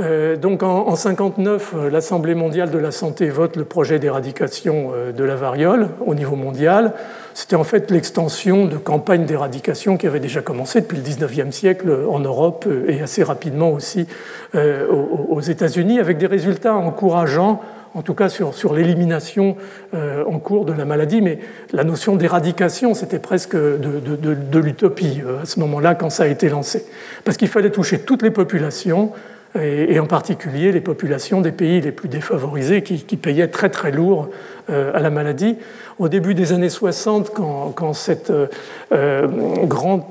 [0.00, 5.36] Euh, donc en 1959, l'Assemblée mondiale de la santé vote le projet d'éradication de la
[5.36, 6.92] variole au niveau mondial.
[7.34, 11.96] C'était en fait l'extension de campagnes d'éradication qui avaient déjà commencé depuis le 19e siècle
[12.08, 14.08] en Europe et assez rapidement aussi
[14.54, 17.60] euh, aux États-Unis, avec des résultats encourageants
[17.94, 19.56] en tout cas sur, l'élimination
[19.94, 21.38] euh, en cours de la maladie, mais
[21.72, 26.26] la notion d'éradication, c'était presque de, de l'utopie euh, à ce moment-là quand ça a
[26.26, 26.86] été lancé.
[27.24, 29.12] Parce qu'il fallait toucher toutes les populations,
[29.54, 34.28] et, en particulier les populations des pays les plus défavorisés qui, payaient très très lourd
[34.70, 35.56] euh, à la maladie.
[35.98, 38.46] Au début des années 60, quand, cette euh,
[38.92, 39.26] euh,
[39.64, 40.02] grande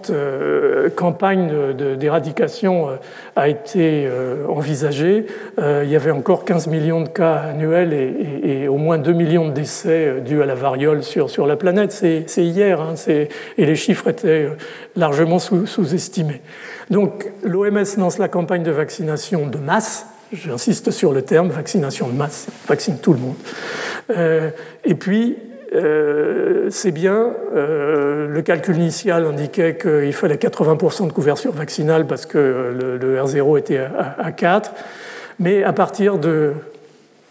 [0.96, 2.88] campagne d'éradication
[3.36, 4.10] a été
[4.50, 5.26] envisagée,
[5.58, 9.54] il y avait encore 15 millions de cas annuels et, au moins 2 millions de
[9.54, 11.92] décès dus à la variole sur, la planète.
[11.92, 14.50] C'est hier, hein, et les chiffres étaient
[14.96, 16.42] largement sous-estimés.
[16.90, 22.14] Donc l'OMS lance la campagne de vaccination de masse, j'insiste sur le terme, vaccination de
[22.14, 23.36] masse, vaccine tout le monde.
[24.10, 24.52] Euh,
[24.86, 25.38] et puis,
[25.74, 32.26] euh, c'est bien, euh, le calcul initial indiquait qu'il fallait 80% de couverture vaccinale parce
[32.26, 32.38] que
[33.00, 34.72] le, R0 était à, à 4,
[35.40, 36.54] mais à partir de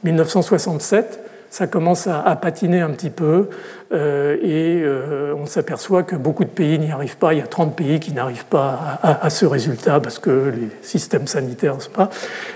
[0.05, 1.26] 1967,
[1.57, 3.49] ça commence à, patiner un petit peu
[3.91, 7.33] euh, et euh, on s'aperçoit que beaucoup de pays n'y arrivent pas.
[7.33, 11.27] Il y a 30 pays qui n'arrivent pas à, ce résultat parce que les systèmes
[11.27, 12.11] sanitaires ne sont pas.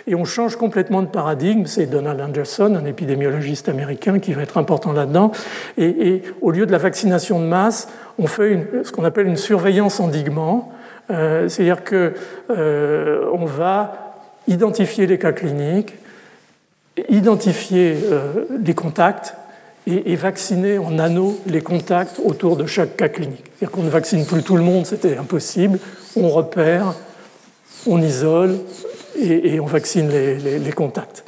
[0.07, 1.64] Et on change complètement de paradigme.
[1.64, 5.32] C'est Donald Anderson, un épidémiologiste américain, qui va être important là-dedans.
[5.78, 7.88] Et, au lieu de la vaccination de masse,
[8.18, 10.74] on fait ce qu'on appelle une surveillance endiguement.
[11.11, 14.14] Euh, c'est-à-dire qu'on va
[14.46, 15.94] identifier les cas cliniques,
[17.09, 19.34] identifier euh, les contacts
[19.86, 23.44] et, vacciner en anneau les contacts autour de chaque cas clinique.
[23.44, 25.78] C'est-à-dire qu'on ne vaccine plus tout le monde, c'était impossible.
[26.16, 26.94] On repère,
[27.86, 28.59] on isole
[29.18, 31.24] et, on vaccine les, contacts.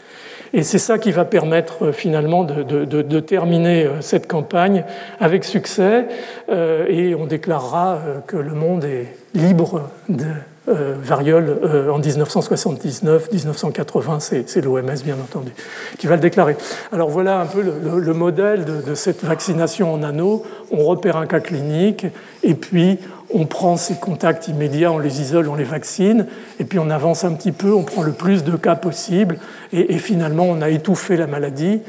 [0.53, 4.85] Et c'est ça qui va permettre euh, finalement de, terminer euh, cette campagne
[5.19, 6.07] avec succès
[6.51, 10.27] et on déclarera que le monde est libre de
[10.69, 15.51] euh, variole euh, en 1979, 1980, c'est l'OMS bien entendu
[15.99, 16.57] qui va le déclarer.
[16.93, 20.45] Alors voilà un peu le, modèle de, cette vaccination en anneau.
[20.71, 22.07] On repère un cas clinique
[22.45, 23.01] et puis
[23.35, 26.27] on prend ces contacts immédiats, on les isole, on les vaccine,
[26.61, 29.39] et puis on avance un petit peu, on prend le plus de cas possible,
[29.73, 31.81] et finalement on a étouffé la maladie.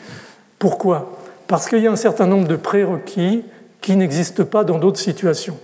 [0.58, 1.20] Pourquoi?
[1.48, 3.44] Parce qu'il y a un certain nombre de prérequis
[3.82, 5.58] qui n'existent pas dans d'autres situations.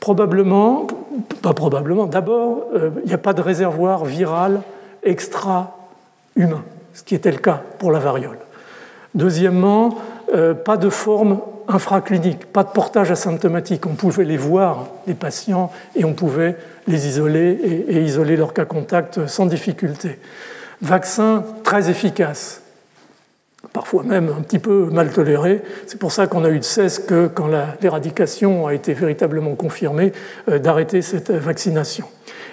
[0.00, 0.86] Probablement,
[1.42, 4.62] pas probablement, d'abord, euh, il n'y a pas de réservoir viral
[5.02, 6.62] extra-humain,
[6.94, 8.38] ce qui était le cas pour la variole.
[9.14, 9.98] Deuxièmement,
[10.32, 13.86] euh, pas de forme infraclinique, pas de portage asymptomatique.
[13.86, 16.56] On pouvait les voir, les patients, et on pouvait
[16.86, 20.18] les isoler et, isoler leurs cas contacts sans difficulté.
[20.82, 22.62] Vaccin très efficace,
[23.72, 25.62] parfois même un petit peu mal toléré.
[25.86, 27.48] C'est pour ça qu'on a eu de cesse que, quand
[27.80, 30.12] l'éradication a été véritablement confirmée,
[30.48, 32.06] euh, d'arrêter cette vaccination.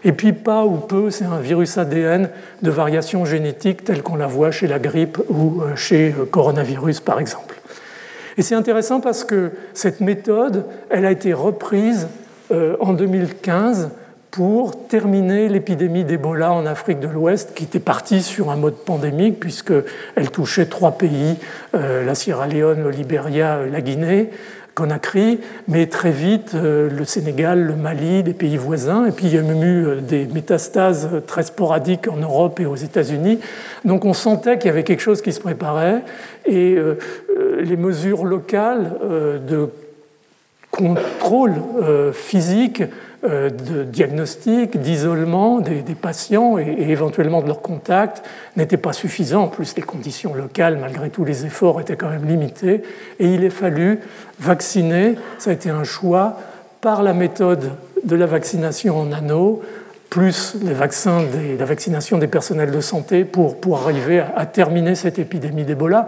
[0.04, 2.30] Et puis pas ou peu, c'est un virus ADN
[2.62, 6.26] de variation génétique telle qu'on la voit chez la grippe ou euh, chez le euh,
[6.26, 7.56] coronavirus par exemple.
[8.38, 12.08] Et c'est intéressant parce que cette méthode, elle a été reprise
[12.80, 13.90] en 2015
[14.38, 19.40] pour terminer l'épidémie d'Ebola en Afrique de l'Ouest, qui était partie sur un mode pandémique,
[19.40, 21.38] puisqu'elle touchait trois pays,
[21.74, 24.30] euh, la Sierra Leone, le Libéria, la Guinée.
[24.76, 29.34] Conakry, mais très vite euh, le Sénégal, le Mali, les pays voisins, et puis il
[29.34, 33.40] y a même eu euh, des métastases très sporadiques en Europe et aux États-Unis.
[33.86, 36.04] Donc on sentait qu'il y avait quelque chose qui se préparait,
[36.46, 37.00] et euh,
[37.60, 38.92] les mesures locales
[39.50, 39.70] de
[40.70, 41.56] contrôle
[42.14, 48.24] physique euh, de diagnostic, d'isolement des, patients et, éventuellement de leurs contacts
[48.56, 49.44] n'étaient pas suffisants.
[49.44, 52.84] En plus, les conditions locales, malgré tous les efforts, étaient quand même limitées.
[53.20, 54.00] Et il est fallu
[54.40, 55.16] vacciner.
[55.40, 56.38] Ça a été un choix
[56.82, 57.72] par la méthode
[58.04, 59.62] de la vaccination en anneaux,
[60.10, 61.24] plus les vaccins
[61.60, 66.08] la vaccination des personnels de santé pour, pour arriver à, à terminer cette épidémie d'Ebola.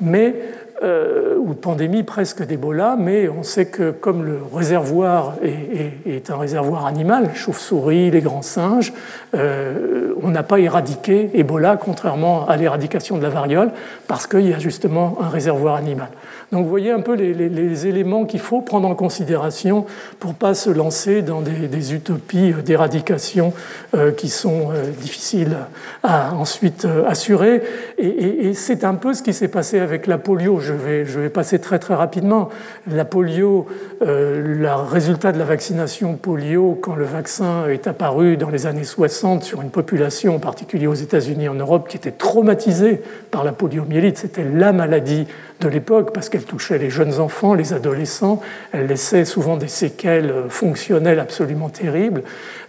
[0.00, 0.34] Mais
[0.82, 6.86] euh, ou pandémie presque d'Ebola, mais on sait que comme le réservoir est, un réservoir
[6.86, 8.92] animal, chauve-souris, les grands singes,
[9.34, 13.70] euh, on n'a pas éradiqué Ebola, contrairement à l'éradication de la variole,
[14.08, 16.08] parce qu'il y a justement un réservoir animal.
[16.52, 19.86] Donc vous voyez un peu les, éléments qu'il faut prendre en considération
[20.20, 23.54] pour ne pas se lancer dans des, utopies d'éradication
[23.94, 25.56] euh, qui sont euh, difficiles
[26.02, 27.62] à ensuite assurer.
[27.98, 30.60] Et, c'est un peu ce qui s'est passé avec la polio.
[30.78, 32.48] Je vais passer très très rapidement.
[32.90, 33.66] La polio,
[34.00, 39.42] le résultat de la vaccination polio, quand le vaccin est apparu dans les années 60
[39.42, 43.52] sur une population, en particulier aux États-Unis et en Europe, qui était traumatisée par la
[43.52, 45.26] poliomyélite, c'était la maladie
[45.60, 48.40] de l'époque parce qu'elle touchait les jeunes enfants, les adolescents,
[48.72, 52.22] elle laissait souvent des séquelles fonctionnelles absolument terribles.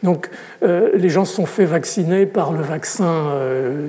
[0.04, 0.30] Donc
[0.64, 3.88] euh, les gens se sont fait vacciner par le vaccin, euh,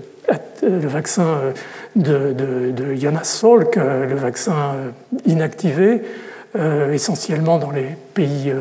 [0.62, 1.52] le vaccin euh,
[1.96, 2.32] de,
[2.72, 4.74] de, Salk, le vaccin
[5.26, 6.02] inactivé,
[6.92, 8.54] essentiellement dans les pays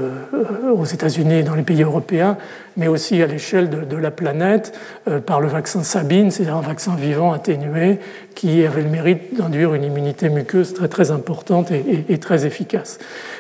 [0.76, 2.38] aux États-Unis et dans les pays européens,
[2.76, 4.78] mais aussi à l'échelle de, la planète
[5.26, 8.00] par le vaccin Sabine, c'est-à-dire un vaccin vivant atténué
[8.36, 13.00] qui avait le mérite d'induire une immunité muqueuse très très importante et, très efficace.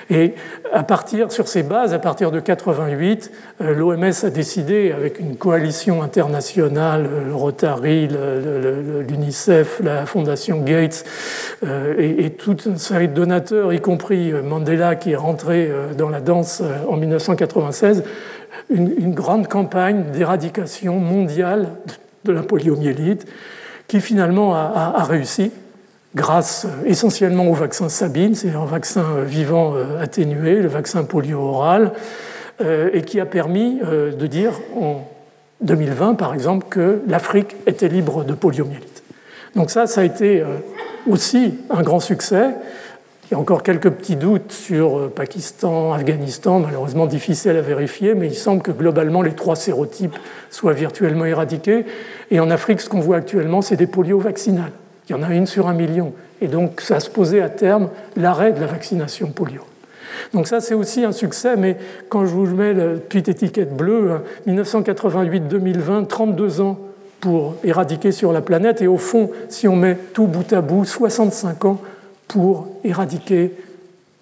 [0.09, 0.33] Et
[0.73, 5.37] à partir, sur ces bases, à partir de 88, euh, l'OMS a décidé, avec une
[5.37, 8.09] coalition internationale, euh, le Rotary,
[9.07, 11.05] l'UNICEF, la Fondation Gates
[11.65, 16.21] euh, et, toute une série de donateurs, y compris Mandela qui est rentré dans la
[16.21, 18.03] danse en 1996,
[18.69, 21.69] une, grande campagne d'éradication mondiale
[22.23, 23.25] de la poliomyélite
[23.87, 25.51] qui finalement a, réussi
[26.15, 31.03] grâce euh, essentiellement au vaccin Sabine, c'est un vaccin euh, vivant euh, atténué, le vaccin
[31.03, 31.91] polio-oral,
[32.93, 35.09] et qui a permis de dire en
[35.61, 39.03] 2020, par exemple, que l'Afrique était libre de poliomyélite.
[39.55, 40.43] Donc ça, ça a été
[41.09, 42.51] aussi un grand succès.
[43.33, 48.27] Il y a encore quelques petits doutes sur Pakistan, Afghanistan, malheureusement difficiles à vérifier, mais
[48.27, 50.15] il semble que globalement les trois sérotypes
[50.51, 51.87] soient virtuellement éradiqués.
[52.29, 54.71] Et en Afrique, ce qu'on voit actuellement, c'est des polios vaccinales.
[55.09, 56.13] Il y en a une sur un million.
[56.41, 59.61] Et donc, ça se posait à terme l'arrêt de la vaccination polio.
[60.35, 61.77] Donc ça, c'est aussi un succès, mais
[62.09, 64.11] quand je vous mets la petite étiquette bleue,
[64.47, 66.77] 1988-2020, 32 ans
[67.19, 70.85] pour éradiquer sur la planète, et au fond, si on met tout bout à bout,
[70.85, 71.81] 65 ans
[72.33, 73.51] pour éradiquer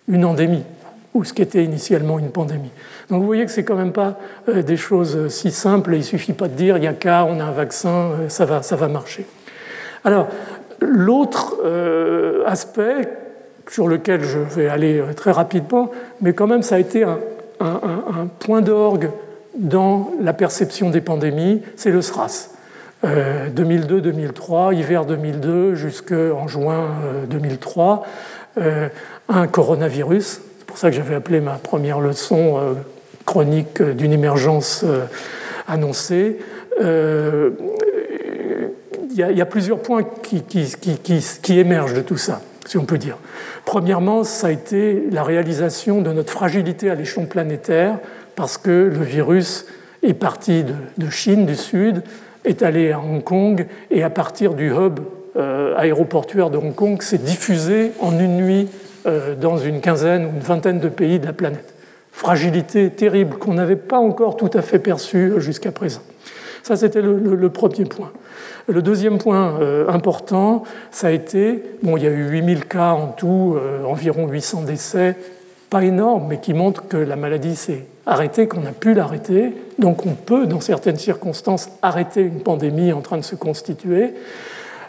[0.09, 0.65] une endémie,
[1.13, 2.71] ou ce qui était initialement une pandémie.
[3.09, 5.95] Donc vous voyez que c'est quand même pas euh, des choses euh, si simples.
[5.95, 8.43] Il suffit pas de dire il y a qu'à, on a un vaccin, euh, ça
[8.43, 9.25] va, ça va marcher.
[10.03, 10.27] Alors
[10.81, 11.57] l'autre
[12.47, 13.07] aspect
[13.69, 15.91] sur lequel je vais aller très rapidement,
[16.21, 17.19] mais quand même ça a été un,
[18.39, 19.11] point d'orgue
[19.55, 22.49] dans la perception des pandémies, c'est le SRAS.
[23.03, 26.89] 2002-2003, hiver 2002 jusqu'en juin
[27.29, 28.05] 2003,
[29.29, 30.41] un coronavirus.
[30.59, 32.75] C'est pour ça que j'avais appelé ma première leçon
[33.25, 35.05] chronique d'une émergence euh,
[35.67, 36.37] annoncée.
[36.81, 37.51] Euh,
[39.13, 43.17] il y, a plusieurs points qui, émergent de tout ça, si on peut dire.
[43.65, 47.99] Premièrement, ça a été la réalisation de notre fragilité à l'échelon planétaire,
[48.37, 49.65] parce que le virus
[50.01, 50.63] est parti
[50.97, 52.03] de, Chine du Sud,
[52.45, 54.99] est allé à Hong Kong, et à partir du hub
[55.37, 58.67] euh, aéroportuaire de Hong Kong, s'est diffusé en une nuit
[59.41, 61.73] dans une quinzaine ou une vingtaine de pays de la planète
[62.11, 66.01] fragilité terrible qu'on n'avait pas encore tout à fait perçue jusqu'à présent.
[66.63, 68.11] Ça, c'était le, premier point.
[68.67, 72.91] Le deuxième point euh, important, ça a été, bon, il y a eu 8000 cas
[72.91, 75.15] en tout, euh, environ 800 décès,
[75.71, 79.55] pas énorme, mais qui montrent que la maladie s'est arrêtée, qu'on a pu l'arrêter.
[79.79, 84.13] Donc on peut, dans certaines circonstances, arrêter une pandémie en train de se constituer.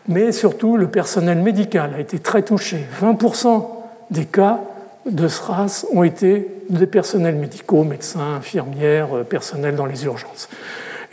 [0.08, 2.84] Mais surtout, le personnel médical a été très touché.
[3.00, 3.64] 20%
[4.10, 4.58] des cas
[5.06, 10.48] de SRAS ont été des personnels médicaux, médecins, infirmières, personnels dans les urgences.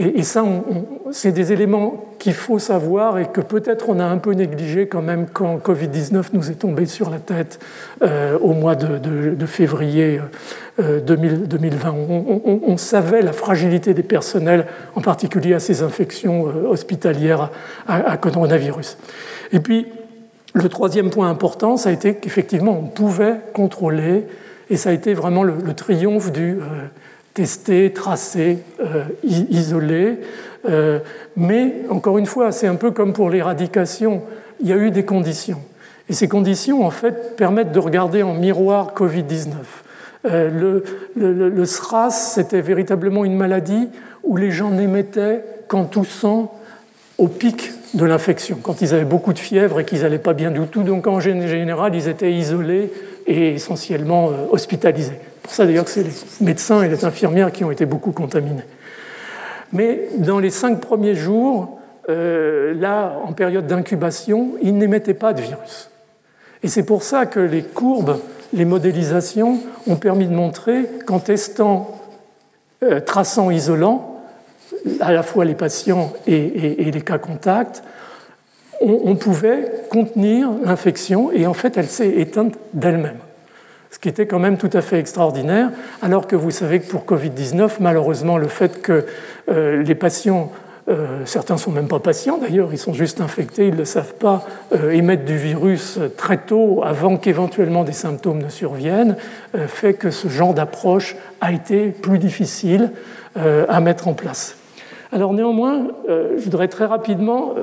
[0.01, 0.45] Et, ça,
[1.11, 5.01] c'est des éléments qu'il faut savoir et que peut-être on a un peu négligé quand
[5.01, 7.59] même quand Covid-19 nous est tombé sur la tête
[8.01, 10.21] euh, au mois de, février
[10.77, 11.89] 2020.
[11.89, 17.51] Euh, on, savait la fragilité des personnels, en particulier à ces infections euh, hospitalières
[17.85, 18.97] à, coronavirus.
[19.51, 19.87] Et puis,
[20.53, 24.27] le troisième point important, ça a été qu'effectivement, on pouvait contrôler,
[24.69, 26.59] et ça a été vraiment le, triomphe du
[27.33, 29.03] testé, tracé, euh.
[30.67, 30.99] Euh,
[31.37, 34.23] mais encore une fois, c'est un peu comme pour l'éradication,
[34.59, 35.61] il y a eu des conditions.
[36.09, 39.53] Et ces conditions, en fait, permettent de regarder en miroir Covid-19.
[40.25, 40.83] Euh,
[41.15, 43.87] le, le, SRAS, c'était véritablement une maladie
[44.23, 46.53] où les gens n'émettaient qu'en toussant
[47.17, 50.51] au pic de l'infection, quand ils avaient beaucoup de fièvre et qu'ils n'allaient pas bien
[50.51, 50.83] du tout.
[50.83, 52.91] Donc en général, ils étaient isolés
[53.27, 55.19] et essentiellement hospitalisés
[55.49, 58.63] ça d'ailleurs que c'est les médecins et les infirmières qui ont été beaucoup contaminés.
[59.73, 61.79] Mais dans les cinq premiers jours,
[62.09, 65.89] euh, là, en période d'incubation, ils n'émettaient pas de virus.
[66.63, 68.19] Et c'est pour ça que les courbes,
[68.53, 71.99] les modélisations ont permis de montrer qu'en testant,
[72.83, 74.21] euh, traçant, isolant,
[75.01, 77.83] à la fois les patients et, les cas contacts,
[78.81, 83.17] on, on pouvait contenir l'infection et en fait elle s'est éteinte d'elle-même
[83.91, 85.71] ce qui était quand même tout à fait extraordinaire,
[86.01, 89.05] alors que vous savez que pour Covid-19, malheureusement, le fait que
[89.49, 90.51] euh, les patients,
[90.89, 93.85] euh, certains ne sont même pas patients d'ailleurs, ils sont juste infectés, ils ne le
[93.85, 99.15] savent pas, euh, émettent du virus très tôt, avant qu'éventuellement des symptômes ne surviennent,
[99.67, 102.91] fait que ce genre d'approche a été plus difficile
[103.35, 104.55] à mettre en place.
[105.11, 107.55] Alors néanmoins, je voudrais très rapidement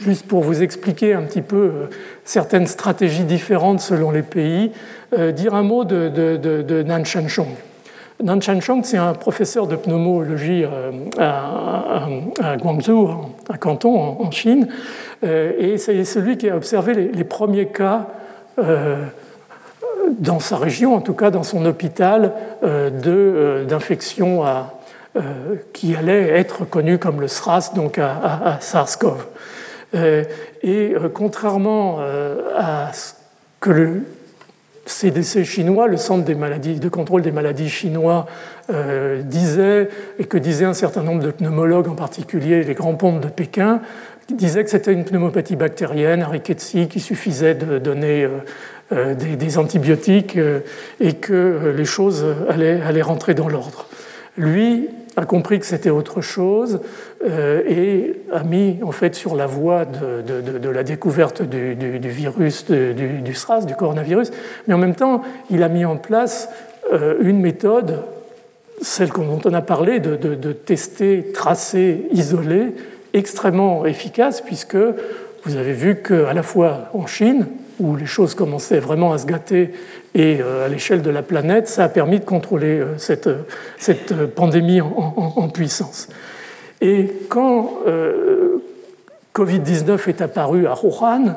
[0.00, 1.70] juste pour vous expliquer un petit peu
[2.24, 7.54] certaines stratégies différentes selon les pays, euh, dire un mot de, de, Nan Shanchong.
[8.22, 13.10] Nan Shanchong, c'est un professeur de pneumologie euh, à, Guangzhou,
[13.48, 14.68] à Canton, en, Chine,
[15.24, 18.06] euh, et c'est celui qui a observé les, premiers cas
[20.18, 22.32] dans sa région, en tout cas dans son hôpital,
[22.62, 24.44] d'infection
[25.72, 29.26] qui allait être connue comme le SRAS, donc à, SARS-CoV.
[30.62, 32.00] et contrairement
[32.56, 33.14] à ce
[33.60, 34.02] que le,
[34.84, 38.26] CDC chinois, le Centre de contrôle des maladies chinois,
[38.70, 43.20] euh, disait, et que disaient un certain nombre de pneumologues, en particulier les grands pontes
[43.20, 43.80] de Pékin,
[44.32, 48.30] disaient que c'était une pneumopathie bactérienne, un rickettsia, qui suffisait de donner euh,
[48.92, 50.38] euh, des, antibiotiques
[51.00, 53.86] et que les choses allaient, allaient rentrer dans l'ordre.
[54.36, 56.80] Lui, a compris que c'était autre chose
[57.24, 61.74] euh, et a mis en fait sur la voie de, la découverte du,
[62.08, 64.30] virus, du, SRAS, du coronavirus,
[64.66, 66.48] mais en même temps, il a mis en place
[66.92, 68.02] euh, une méthode,
[68.80, 72.74] celle dont on a parlé, de, tester, tracer, isoler,
[73.12, 74.78] extrêmement efficace, puisque
[75.44, 77.46] vous avez vu qu'à la fois en Chine,
[77.78, 79.72] où les choses commençaient vraiment à se gâter
[80.14, 83.30] et euh, à l'échelle de la planète, ça a permis de contrôler euh, cette,
[83.78, 86.08] cette pandémie en, puissance.
[86.80, 88.62] Et quand euh,
[89.34, 91.30] Covid-19 est apparu à Wuhan, euh,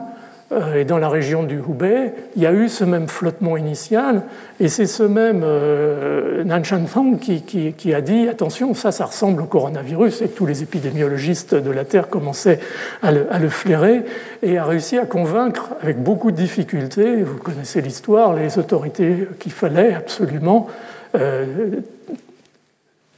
[0.76, 4.22] et dans la région du Hubei, il y a eu ce même flottement initial,
[4.60, 9.42] et c'est ce même euh, Nan Shanfang qui, qui, a dit attention, ça, ça ressemble
[9.42, 12.60] au coronavirus, et tous les épidémiologistes de la Terre commençaient
[13.02, 14.04] à le, flairer,
[14.44, 19.52] et a réussi à convaincre, avec beaucoup de difficultés, vous connaissez l'histoire, les autorités qu'il
[19.52, 20.68] fallait absolument
[21.16, 21.46] euh,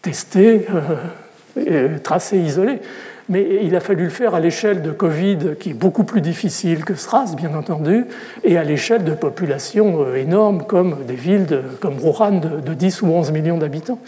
[0.02, 0.66] tester,
[2.04, 2.80] tracer, isoler
[3.30, 6.86] mais il a fallu le faire à l'échelle de Covid, qui est beaucoup plus difficile
[6.86, 8.06] que SRAS, bien entendu,
[8.44, 13.08] et à l'échelle de populations euh, énormes comme des villes comme Wuhan de, 10 ou
[13.08, 14.00] 11 millions d'habitants.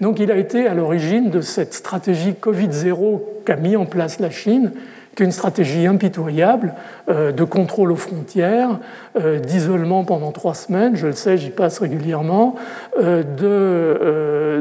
[0.00, 4.30] Donc il a été à l'origine de cette stratégie Covid-0 qu'a mis en place la
[4.30, 4.72] Chine
[5.16, 6.74] qu'une stratégie impitoyable
[7.08, 8.78] euh, de contrôle aux frontières,
[9.18, 12.54] euh, d'isolement pendant trois semaines, je le sais, j'y passe régulièrement,
[13.02, 13.22] euh,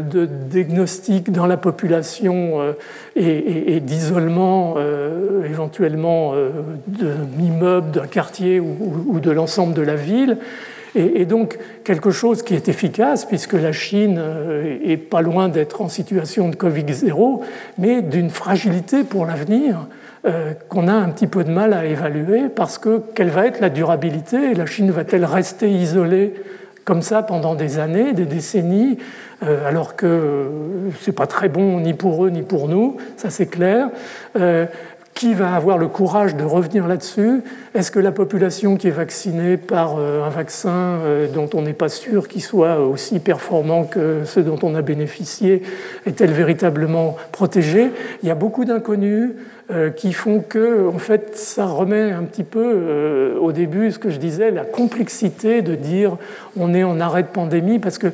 [0.02, 2.74] de, diagnostic dans la population
[3.16, 4.76] et, d'isolement
[5.44, 6.34] éventuellement
[6.88, 10.38] d'un immeuble, d'un quartier ou, de l'ensemble de la ville.
[10.96, 14.22] Et, donc quelque chose qui est efficace, puisque la Chine
[14.84, 17.42] est pas loin d'être en situation de Covid-0,
[17.78, 19.88] mais d'une fragilité pour l'avenir
[20.26, 23.60] euh, qu'on a un petit peu de mal à évaluer parce que quelle va être
[23.60, 26.34] la durabilité La Chine va-t-elle rester isolée
[26.84, 28.98] comme ça pendant des années, des décennies,
[29.44, 30.48] euh, alors que
[31.00, 33.90] c'est pas très bon ni pour eux ni pour nous, ça c'est clair.
[34.36, 34.66] Euh,
[35.14, 37.42] qui va avoir le courage de revenir là-dessus?
[37.74, 41.00] Est-ce que la population qui est vaccinée par un vaccin
[41.34, 45.64] dont on n'est pas sûr qu'il soit aussi performant que ceux dont on a bénéficié
[46.06, 47.92] est-elle véritablement protégée?
[48.24, 49.32] Il y a beaucoup d'inconnus
[49.96, 54.18] qui font que, en fait, ça remet un petit peu au début ce que je
[54.18, 56.18] disais, la complexité de dire
[56.56, 58.08] on est en arrêt de pandémie parce que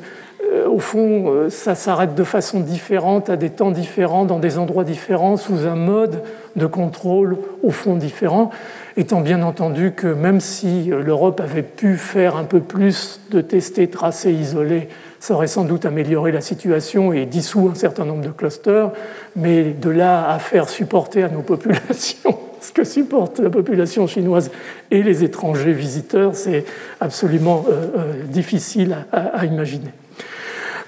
[0.66, 5.36] au fond, ça s'arrête de façon différente, à des temps différents, dans des endroits différents,
[5.36, 6.22] sous un mode
[6.56, 8.50] de contrôle au fond différent,
[8.96, 13.88] étant bien entendu que même si l'Europe avait pu faire un peu plus de tester,
[13.88, 14.88] tracer, isoler,
[15.22, 18.90] ça aurait sans doute amélioré la situation et dissous un certain nombre de clusters,
[19.36, 24.50] mais de là à faire supporter à nos populations ce que supporte la population chinoise
[24.90, 26.64] et les étrangers visiteurs, c'est
[27.00, 29.90] absolument euh, euh, difficile à, imaginer.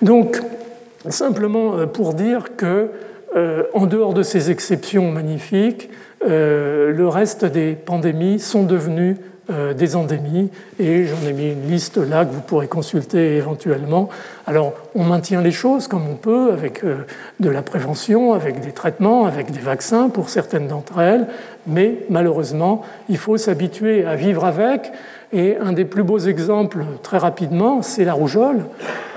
[0.03, 0.41] Donc,
[1.09, 2.91] simplement euh, pour dire que
[3.75, 5.91] en dehors de ces exceptions magnifiques,
[6.25, 9.17] le reste des pandémies sont devenues
[9.51, 14.09] euh, des endémies, et j'en ai mis une liste là que vous pourrez consulter éventuellement.
[14.47, 19.27] Alors, on maintient les choses comme on peut, avec de la prévention, avec des traitements,
[19.27, 21.27] avec des vaccins pour certaines d'entre elles,
[21.67, 24.93] mais malheureusement, il faut s'habituer à vivre avec.
[25.33, 28.65] Et un des plus beaux exemples, très rapidement, c'est la rougeole.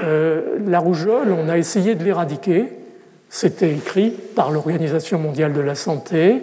[0.02, 2.74] la rougeole, on a essayé de l'éradiquer,
[3.30, 6.42] c'était écrit par l'Organisation mondiale de la santé,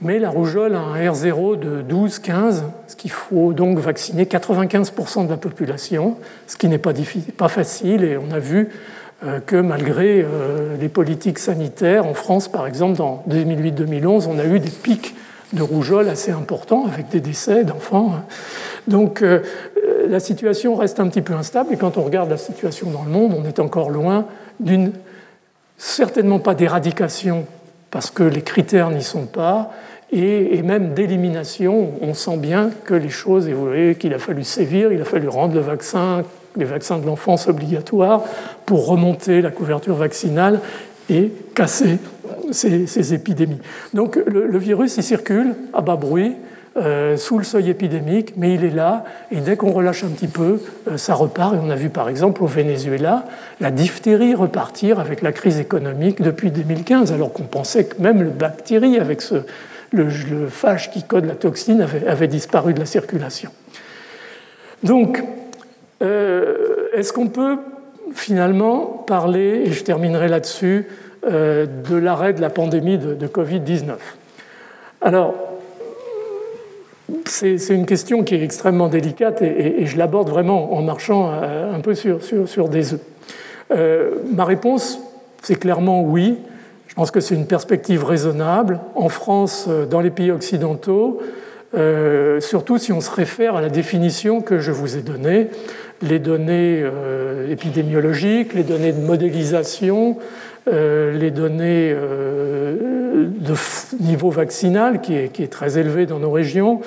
[0.00, 5.30] mais la rougeole a un R0 de 12-15, ce qu'il faut donc vacciner 95% de
[5.30, 6.16] la population,
[6.46, 8.68] ce qui n'est pas, facile, et on a vu
[9.24, 14.44] euh, que malgré euh, les politiques sanitaires, en France par exemple, dans 2008-2011, on a
[14.44, 15.14] eu des pics
[15.52, 18.12] de rougeole assez importants, avec des décès d'enfants.
[18.88, 19.40] Donc euh,
[20.08, 23.10] la situation reste un petit peu instable, et quand on regarde la situation dans le
[23.10, 24.26] monde, on est encore loin
[24.58, 24.92] d'une
[25.76, 27.46] certainement pas d'éradication
[27.94, 29.70] parce que les critères n'y sont pas,
[30.10, 31.92] et, même d'élimination.
[32.00, 35.54] On sent bien que les choses évoluent, qu'il a fallu sévir, il a fallu rendre
[35.54, 36.24] le vaccin,
[36.56, 38.24] les vaccins de l'enfance obligatoires
[38.66, 40.58] pour remonter la couverture vaccinale
[41.08, 41.98] et casser
[42.50, 43.60] ces, épidémies.
[43.92, 46.34] Donc le, le, virus, il circule à bas bruit,
[46.76, 50.26] euh, sous le seuil épidémique, mais il est là, et dès qu'on relâche un petit
[50.26, 51.54] peu, euh, ça repart.
[51.54, 53.26] On a vu par exemple au Venezuela
[53.60, 58.30] la diphtérie repartir avec la crise économique depuis 2015, alors qu'on pensait que même le
[58.30, 59.22] bactérie, avec
[59.92, 63.52] le, le qui code la toxine, avait, disparu de la circulation.
[64.82, 65.22] Donc,
[66.02, 67.58] euh, est-ce qu'on peut
[68.14, 70.88] finalement parler, et je terminerai là-dessus,
[71.22, 73.94] de l'arrêt de la pandémie de, de Covid-19
[75.00, 75.53] Alors,
[77.26, 81.80] c'est une question qui est extrêmement délicate et, je l'aborde vraiment en marchant euh, un
[81.80, 83.00] peu sur, des œufs.
[83.70, 85.00] Euh, ma réponse,
[85.42, 86.38] c'est clairement oui.
[86.88, 88.80] Je pense que c'est une perspective raisonnable.
[88.94, 91.20] En France, euh, dans les pays occidentaux,
[92.38, 95.48] surtout si on se réfère à la définition que je vous ai donnée,
[96.02, 96.84] les données
[97.50, 100.18] épidémiologiques, les données de modélisation,
[100.70, 101.92] les données
[103.14, 103.54] de
[104.00, 106.80] niveau vaccinal qui est, très élevé dans nos régions,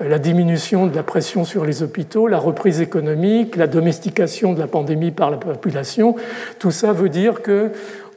[0.00, 4.66] la diminution de la pression sur les hôpitaux, la reprise économique, la domestication de la
[4.66, 6.16] pandémie par la population,
[6.58, 7.72] tout ça veut dire que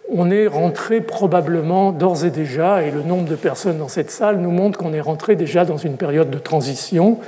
[0.09, 4.38] on est rentré probablement d'ores et déjà, et le nombre de personnes dans cette salle
[4.38, 7.20] nous montre qu'on est rentré déjà dans une période de transition,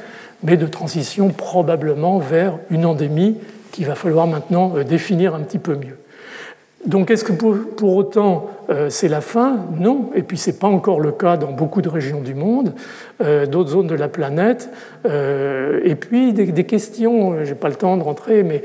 [0.43, 3.35] mais de transition probablement vers une endémie
[3.71, 5.98] qu'il va falloir maintenant euh, définir un petit peu mieux.
[6.85, 9.57] Donc est-ce que pour, autant euh, c'est la fin?
[9.77, 10.11] Non.
[10.15, 12.73] Et puis ce n'est pas encore le cas dans beaucoup de régions du monde,
[13.21, 14.69] euh, d'autres zones de la planète.
[15.05, 18.63] Euh, et puis des, questions, je n'ai pas le temps de rentrer, mais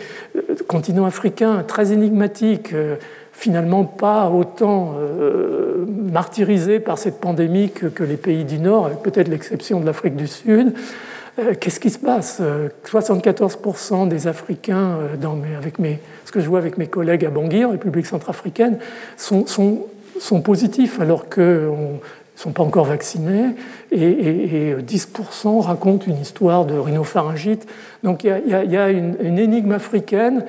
[0.69, 2.73] continent africain très énigmatique,
[3.33, 4.95] finalement pas autant
[6.12, 10.29] martyrisé par cette pandémie que, les pays du Nord, avec peut-être l'exception de l'Afrique du
[10.29, 10.75] Sud.
[11.61, 12.41] Qu'est-ce qui se passe?
[12.87, 15.99] 74% des Africains, dans avec mes
[16.35, 18.78] que je vois avec mes collègues à Bangui, en République centrafricaine,
[19.16, 19.87] sont, sont,
[20.18, 21.99] sont positifs alors qu'ils ne
[22.35, 23.55] sont pas encore vaccinés
[23.93, 27.68] et, 10% racontent une histoire de rhinopharyngite.
[28.03, 30.45] Donc il y a, une, énigme africaine.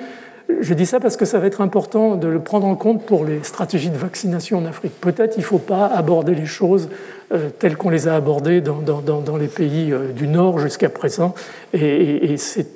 [0.62, 3.26] Je dis ça parce que ça va être important de le prendre en compte pour
[3.26, 4.94] les stratégies de vaccination en Afrique.
[5.02, 6.90] Peut-être il ne faut pas aborder les choses
[7.34, 11.34] euh, telles qu'on les a abordées dans, les pays euh, du Nord jusqu'à présent.
[11.74, 12.68] Et, c'est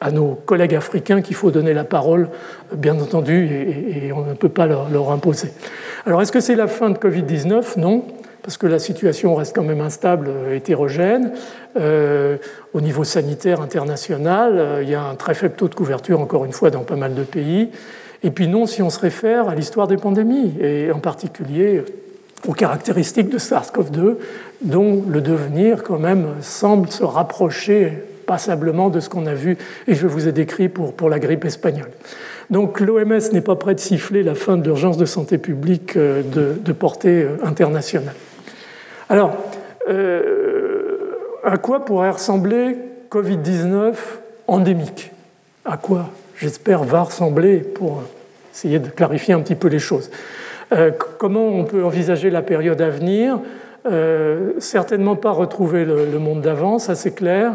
[0.00, 2.28] à nos collègues africains qu'il faut donner la parole,
[2.74, 5.52] bien entendu, et, on ne peut pas leur, imposer.
[6.06, 8.04] Alors, est-ce que c'est la fin de Covid-19 Non,
[8.42, 11.32] parce que la situation reste quand même instable, hétérogène.
[11.76, 12.36] Euh,
[12.72, 16.44] au niveau sanitaire international, euh, il y a un très faible taux de couverture, encore
[16.44, 17.70] une fois, dans pas mal de pays.
[18.22, 21.84] Et puis non, si on se réfère à l'histoire des pandémies, et en particulier
[22.46, 24.16] aux caractéristiques de SARS-CoV-2,
[24.62, 29.56] dont le devenir quand même semble se rapprocher passablement de ce qu'on a vu
[29.86, 31.90] et je vous ai décrit pour, pour la grippe espagnole.
[32.50, 36.22] Donc l'OMS n'est pas prêt de siffler la fin de l'urgence de santé publique euh,
[36.22, 38.14] de, portée internationale.
[39.08, 39.36] Alors,
[41.44, 42.76] à quoi pourrait ressembler
[43.10, 43.94] Covid-19
[44.46, 45.12] endémique?
[45.64, 48.02] À quoi, j'espère, va ressembler pour
[48.52, 50.10] essayer de clarifier un petit peu les choses.
[51.18, 53.38] comment on peut envisager la période à venir?
[54.58, 57.54] Certainement pas retrouver le, monde d'avant, ça c'est clair.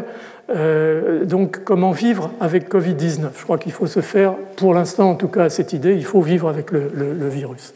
[0.50, 5.14] Euh, donc, comment vivre avec Covid-19 Je crois qu'il faut se faire, pour l'instant en
[5.14, 7.74] tout cas, cette idée, il faut vivre avec le, virus.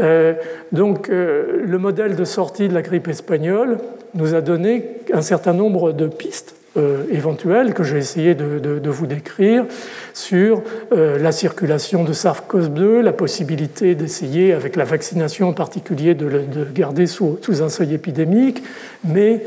[0.00, 0.34] Euh,
[0.72, 3.78] donc, euh, le modèle de sortie de la grippe espagnole
[4.14, 6.54] nous a donné un certain nombre de pistes
[7.10, 9.64] éventuelles que j'ai essayé de, vous décrire
[10.14, 16.44] sur la circulation de SARS-CoV-2, la possibilité d'essayer, avec la vaccination en particulier, de le
[16.72, 18.62] garder sous, sous un seuil épidémique,
[19.04, 19.42] mais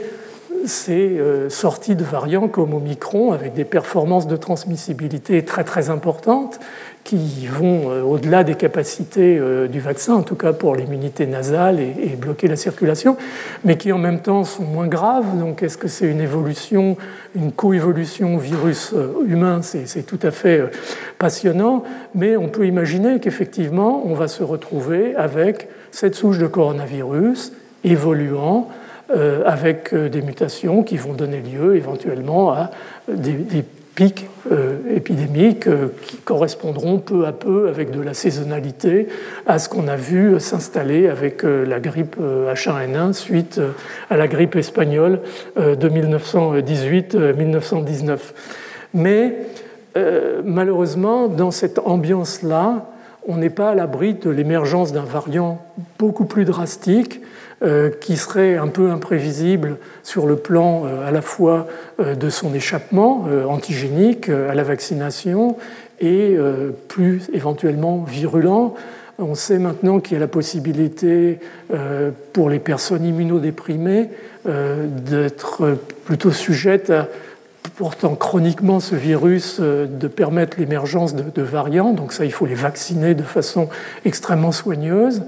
[0.65, 6.59] ces euh, sorties de variants comme Omicron avec des performances de transmissibilité très très importantes
[7.03, 11.79] qui vont euh, au-delà des capacités euh, du vaccin, en tout cas pour l'immunité nasale
[11.79, 13.17] et, bloquer la circulation,
[13.65, 15.37] mais qui en même temps sont moins graves.
[15.37, 16.95] Donc est-ce que c'est une évolution,
[17.35, 20.63] une coévolution virus-humain C'est tout à fait
[21.19, 21.83] passionnant,
[22.15, 27.51] mais on peut imaginer qu'effectivement on va se retrouver avec cette souche de coronavirus
[27.83, 28.69] évoluant
[29.45, 32.69] avec euh, des mutations qui vont donner lieu éventuellement à
[33.07, 33.63] des,
[33.95, 35.67] pics euh, épidémiques
[36.07, 39.07] qui correspondront peu à peu avec de la saisonnalité
[39.45, 43.61] à ce qu'on a vu s'installer avec la grippe H1N1 suite
[44.09, 45.19] à la grippe espagnole
[45.57, 48.17] de 1918-1919.
[48.95, 49.35] Mais
[50.43, 52.89] malheureusement, dans cette ambiance-là,
[53.27, 55.61] on n'est pas à l'abri de l'émergence d'un variant
[55.99, 57.42] beaucoup plus drastique euh,
[58.01, 61.67] qui serait un peu imprévisible sur le plan euh, à la fois
[61.99, 65.57] euh, de son échappement antigénique à la vaccination
[65.99, 66.35] et
[66.89, 68.75] plus éventuellement virulent.
[69.19, 71.39] On sait maintenant qu'il y a la possibilité
[72.33, 74.09] pour les personnes immunodéprimées
[74.45, 77.07] d'être plutôt sujettes à
[77.77, 81.93] portant chroniquement ce virus, de permettre l'émergence de, variants.
[81.93, 83.69] Donc ça, il faut les vacciner de façon
[84.03, 85.21] extrêmement soigneuse.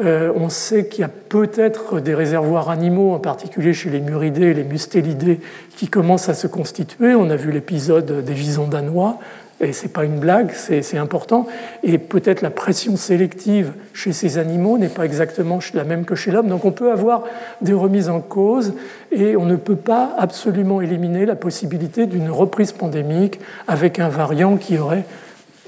[0.00, 4.46] Euh, on sait qu'il y a peut-être des réservoirs animaux, en particulier chez les muridés
[4.46, 5.40] et les mustélidés,
[5.76, 7.14] qui commencent à se constituer.
[7.14, 9.18] On a vu l'épisode des visons danois,
[9.60, 11.46] et ce n'est pas une blague, c'est important.
[11.84, 16.32] Et peut-être la pression sélective chez ces animaux n'est pas exactement la même que chez
[16.32, 16.48] l'homme.
[16.48, 17.22] Donc on peut avoir
[17.60, 18.74] des remises en cause,
[19.12, 23.38] et on ne peut pas absolument éliminer la possibilité d'une reprise pandémique
[23.68, 25.04] avec un variant qui aurait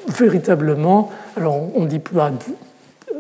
[0.09, 2.33] véritablement, alors on dit pas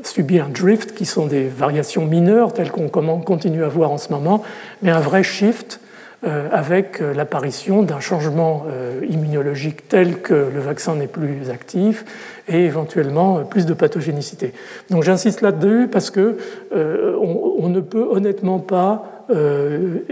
[0.03, 4.13] subit un drift, qui sont des variations mineures, telles qu'on continue à voir en ce
[4.13, 4.43] moment,
[4.83, 5.81] mais un vrai shift
[6.27, 12.07] euh, avec euh, l'apparition d'un changement euh, immunologique tel que le vaccin n'est plus actif
[12.49, 14.55] et éventuellement plus de pathogénicité.
[14.91, 16.39] Donc j'insiste là-dessus parce que
[16.73, 19.16] on, ne peut honnêtement pas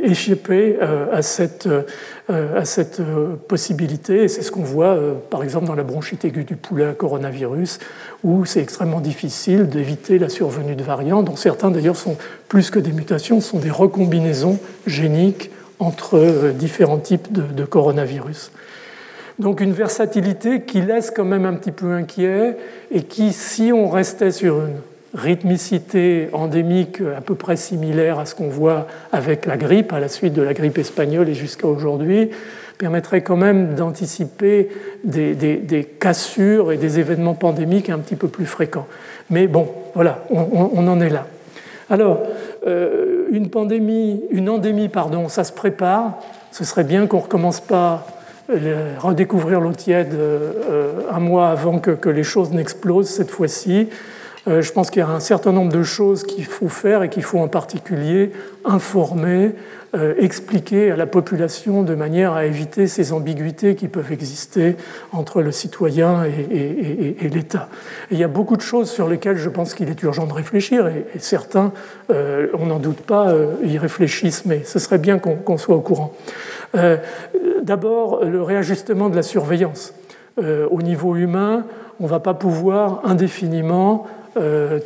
[0.03, 1.69] échapper à cette,
[2.29, 3.01] à cette
[3.49, 4.25] possibilité.
[4.25, 4.99] Et c'est ce qu'on voit,
[5.31, 7.79] par exemple, dans la bronchite aiguë du poulet coronavirus,
[8.25, 12.17] où c'est extrêmement difficile d'éviter la survenue de variants, dont certains d'ailleurs sont
[12.49, 18.53] plus que des mutations, sont des recombinaisons géniques entre euh, différents types de, coronavirus.
[19.39, 22.57] Donc une versatilité qui laisse quand même un petit peu inquiet
[22.93, 24.77] et qui, si on restait sur une
[25.15, 30.09] rythmicité endémique à peu près similaire à ce qu'on voit avec la grippe, à la
[30.09, 32.31] suite de la grippe espagnole et jusqu'à aujourd'hui,
[32.79, 34.69] permettrait quand même d'anticiper
[35.05, 38.87] des, cassures et des événements pandémiques un petit peu plus fréquents.
[39.31, 41.27] Mais bon, voilà, on, en est là.
[41.89, 42.23] Alors,
[42.67, 46.19] euh, une pandémie, une endémie, pardon, ça se prépare.
[46.51, 48.07] Ce serait bien qu'on ne recommence pas
[48.51, 53.89] à redécouvrir l'eau tiède euh, un mois avant que les choses n'explosent cette fois-ci.
[54.47, 57.09] Euh, je pense qu'il y a un certain nombre de choses qu'il faut faire et
[57.09, 58.31] qu'il faut en particulier
[58.65, 59.53] informer,
[59.95, 64.77] euh, expliquer à la population de manière à éviter ces ambiguïtés qui peuvent exister
[65.13, 67.69] entre le citoyen et, l'État.
[68.11, 70.89] il y a beaucoup de choses sur lesquelles je pense qu'il est urgent de réfléchir
[70.89, 71.73] et, certains,
[72.11, 73.35] euh, on n'en doute pas,
[73.65, 76.13] y réfléchissent, mais ce serait bien qu'on soit au courant.
[77.63, 79.95] D'abord, le réajustement de la surveillance.
[80.37, 81.65] au niveau humain,
[82.01, 84.81] on ne va pas pouvoir indéfiniment euh,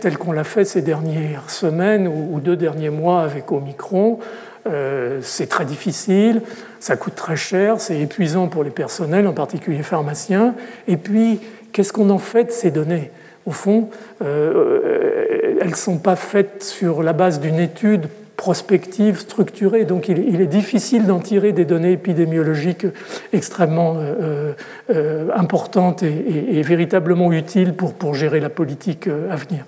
[0.00, 4.18] tel qu'on l'a fait ces dernières semaines ou, deux derniers mois avec Omicron.
[4.66, 6.42] Euh, c'est très difficile,
[6.80, 10.54] ça coûte très cher, c'est épuisant pour les personnels, en particulier pharmaciens.
[10.86, 11.40] Et puis,
[11.72, 13.10] qu'est-ce qu'on en fait de ces données?
[13.46, 13.88] Au fond,
[14.20, 18.06] elles ne sont pas faites sur la base d'une étude
[18.40, 19.84] prospective, structurée.
[19.84, 22.86] Donc il, est difficile d'en tirer des données épidémiologiques
[23.34, 24.54] extrêmement euh,
[24.88, 29.66] euh, importantes et, véritablement utiles pour, pour gérer la politique euh, à venir.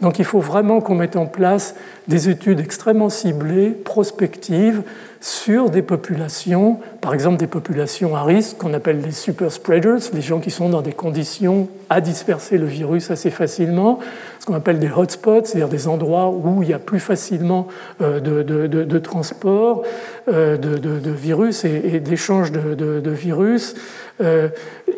[0.00, 1.74] Donc il faut vraiment qu'on mette en place
[2.06, 4.82] des études extrêmement ciblées, prospectives,
[5.22, 10.20] sur des populations, par exemple des populations à risque qu'on appelle les super spreaders, les
[10.20, 14.00] gens qui sont dans des conditions à disperser le virus assez facilement,
[14.40, 17.68] ce qu'on appelle des hotspots, c'est-à-dire des endroits où il y a plus facilement
[18.00, 19.84] euh, de, transport
[20.26, 23.76] euh, de, virus et, d'échange de, virus.
[24.20, 24.48] Euh,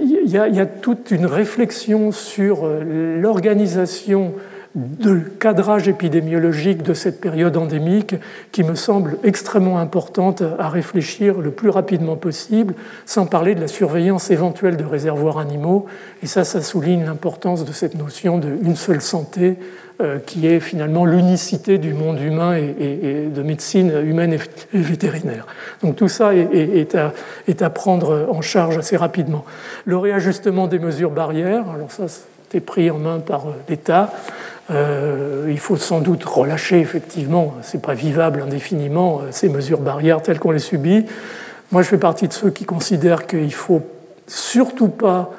[0.01, 4.33] il y, a toute une réflexion sur l'organisation
[4.75, 8.17] de cadrage épidémiologique de cette période endémique
[8.51, 12.75] qui me semble extrêmement importante à réfléchir le plus rapidement possible,
[13.07, 15.87] sans parler de la surveillance éventuelle de réservoirs animaux.
[16.23, 19.59] Et ça, ça souligne l'importance de cette notion d'une seule santé
[20.01, 24.41] euh, qui est finalement l'unicité du monde humain et, de médecine humaine et,
[24.73, 25.47] vétérinaire.
[25.83, 27.13] Donc tout ça est, à,
[27.47, 29.45] est, à, prendre en charge assez rapidement.
[29.85, 34.13] Le réajustement des mesures barrières, alors ça, c'était pris en main par euh, l'État.
[34.70, 40.23] Euh, il faut sans doute relâcher, effectivement, c'est pas vivable indéfiniment, euh, ces mesures barrières
[40.23, 41.05] telles qu'on les subit.
[41.70, 43.82] Moi, je fais partie de ceux qui considèrent qu'il faut
[44.27, 45.32] surtout pas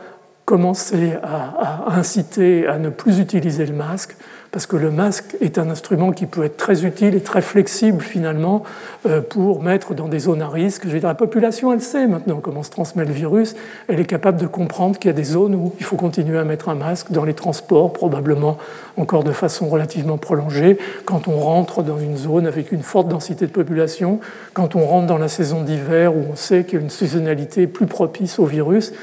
[0.45, 4.15] commencer à, inciter à ne plus utiliser le masque,
[4.55, 8.01] parce que le masque est un instrument qui peut être très utile et très flexible
[8.01, 8.63] finalement
[9.05, 10.83] euh, pour mettre dans des zones à risque.
[10.87, 13.57] Je veux dire, la population, elle sait maintenant comment se transmet le virus,
[13.89, 16.45] elle est capable de comprendre qu'il y a des zones où il faut continuer à
[16.45, 18.57] mettre un masque, dans les transports probablement
[18.95, 23.47] encore de façon relativement prolongée, quand on rentre dans une zone avec une forte densité
[23.47, 24.21] de population,
[24.53, 27.67] quand on rentre dans la saison d'hiver où on sait qu'il y a une saisonnalité
[27.67, 28.93] plus propice au virus.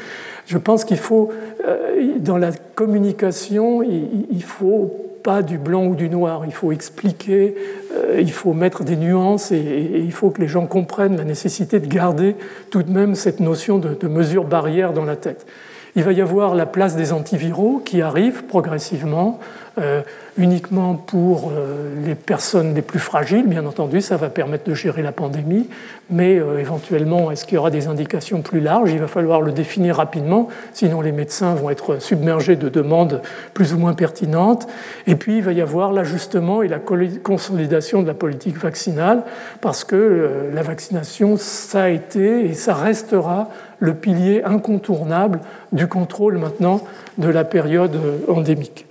[0.47, 1.31] Je pense qu'il faut,
[1.69, 6.43] euh, dans la communication, il faut pas du blanc ou du noir.
[6.47, 7.55] Il faut expliquer,
[7.95, 11.81] euh, il faut mettre des nuances et, il faut que les gens comprennent la nécessité
[11.81, 12.37] de garder
[12.71, 15.47] tout de même cette notion de, de mesure barrière dans la tête.
[15.95, 19.39] Il va y avoir la place des antiviraux qui arrivent progressivement.
[19.79, 20.03] Euh,
[20.37, 25.01] uniquement pour euh, les personnes les plus fragiles, bien entendu, ça va permettre de gérer
[25.01, 25.67] la pandémie,
[26.11, 28.91] mais euh, éventuellement, est-ce qu'il y aura des indications plus larges?
[28.93, 33.23] Il va falloir le définir rapidement, sinon les médecins vont être submergés de demandes
[33.55, 34.69] plus ou moins pertinentes.
[35.07, 39.23] Et puis, il va y avoir l'ajustement et la consolidation de la politique vaccinale,
[39.63, 45.41] parce que la vaccination, ça a été et ça restera le pilier incontournable
[45.73, 46.83] du contrôle maintenant
[47.17, 48.87] de la période endémique.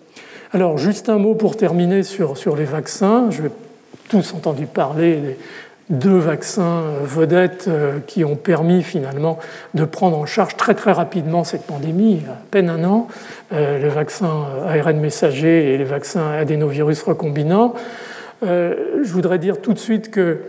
[0.54, 3.30] Alors, juste un mot pour terminer sur, sur les vaccins.
[3.32, 3.52] Je vais
[4.10, 5.38] tous entendu parler des
[5.90, 9.40] deux vaccins vedettes euh, qui ont permis finalement
[9.76, 13.08] de prendre en charge très très rapidement cette pandémie, à peine un an,
[13.54, 17.74] euh, le vaccin ARN messager et les vaccins adénovirus recombinants.
[18.44, 20.40] Euh, je voudrais dire tout de suite que,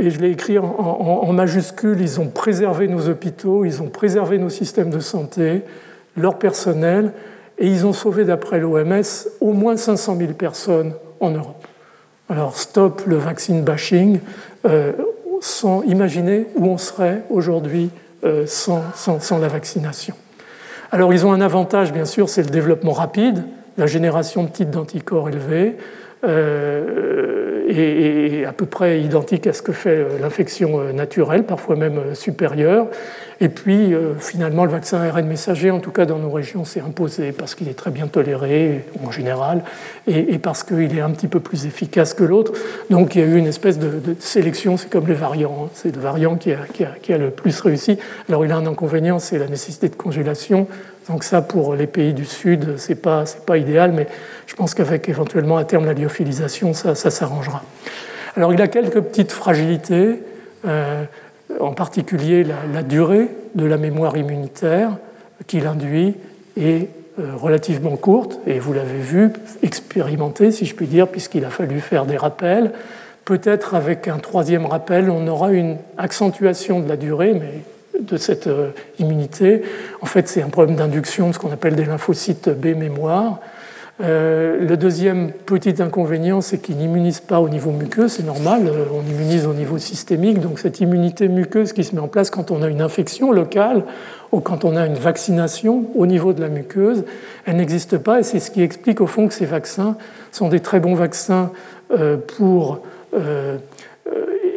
[0.00, 4.36] et je l'ai écrit en, en majuscule, ils ont préservé nos hôpitaux, ils ont préservé
[4.36, 5.62] nos systèmes de santé,
[6.14, 7.12] leur personnel,
[7.62, 9.02] et ils ont sauvé, d'après l'OMS,
[9.40, 11.66] au moins 500 000 personnes en Europe.
[12.28, 14.20] Alors, stop le vaccine bashing.
[14.66, 14.92] Euh,
[15.42, 17.90] sans imaginer où on serait aujourd'hui
[18.24, 18.80] euh, sans,
[19.40, 20.14] la vaccination.
[20.92, 23.42] Alors, ils ont un avantage, bien sûr, c'est le développement rapide,
[23.76, 25.76] la génération de titres d'anticorps élevés,
[26.24, 31.74] euh, et, à peu près identique à ce que fait euh, l'infection euh, naturelle, parfois
[31.74, 32.86] même supérieure.
[33.40, 37.32] Et puis, finalement, le vaccin ARN messager, en tout cas dans nos régions, s'est imposé
[37.32, 39.64] parce qu'il est très bien toléré en général
[40.06, 42.52] et, parce qu'il est un petit peu plus efficace que l'autre.
[42.88, 45.70] Donc, il y a eu une espèce de, sélection, c'est comme les variants, hein.
[45.74, 47.98] c'est le variant qui a, qui, a, qui a, le plus réussi.
[48.28, 50.68] Alors, il a un inconvénient, c'est la nécessité de congélation.
[51.08, 54.06] Donc ça, pour les pays du Sud, ce n'est pas, pas idéal, mais
[54.46, 57.62] je pense qu'avec éventuellement à terme la lyophilisation, ça, ça s'arrangera.
[58.36, 60.22] Alors il a quelques petites fragilités,
[60.66, 61.04] euh,
[61.60, 64.96] en particulier la, durée de la mémoire immunitaire
[65.46, 66.14] qu'il induit
[66.56, 66.88] est
[67.18, 69.30] euh, relativement courte, et vous l'avez vu,
[69.62, 72.72] expérimenté, si je puis dire, puisqu'il a fallu faire des rappels.
[73.24, 77.60] Peut-être avec un troisième rappel, on aura une accentuation de la durée, mais
[78.00, 79.62] de cette euh, immunité.
[80.00, 83.40] En fait, c'est un problème d'induction de ce qu'on appelle des lymphocytes B mémoire.
[84.00, 88.84] Euh, le deuxième petit inconvénient, c'est qu'il n'immunise pas au niveau muqueux, c'est normal, euh,
[88.92, 92.50] on immunise au niveau systémique, donc cette immunité muqueuse qui se met en place quand
[92.50, 93.84] on a une infection locale
[94.32, 97.04] ou quand on a une vaccination au niveau de la muqueuse,
[97.44, 99.96] elle n'existe pas et c'est ce qui explique au fond que ces vaccins
[100.32, 101.52] sont des très bons vaccins
[102.38, 102.80] pour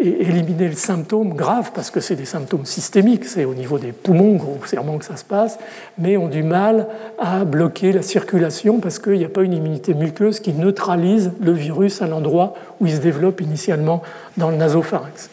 [0.07, 4.36] éliminer le symptôme grave, parce que c'est des symptômes systémiques, c'est au niveau des poumons
[4.36, 5.57] grossièrement que ça se passe,
[5.98, 6.88] mais ont du mal
[7.19, 11.52] à bloquer la circulation parce qu'il n'y a pas une immunité muqueuse qui neutralise le
[11.52, 14.02] virus à l'endroit où il se développe initialement
[14.38, 15.30] dans le nasopharynx.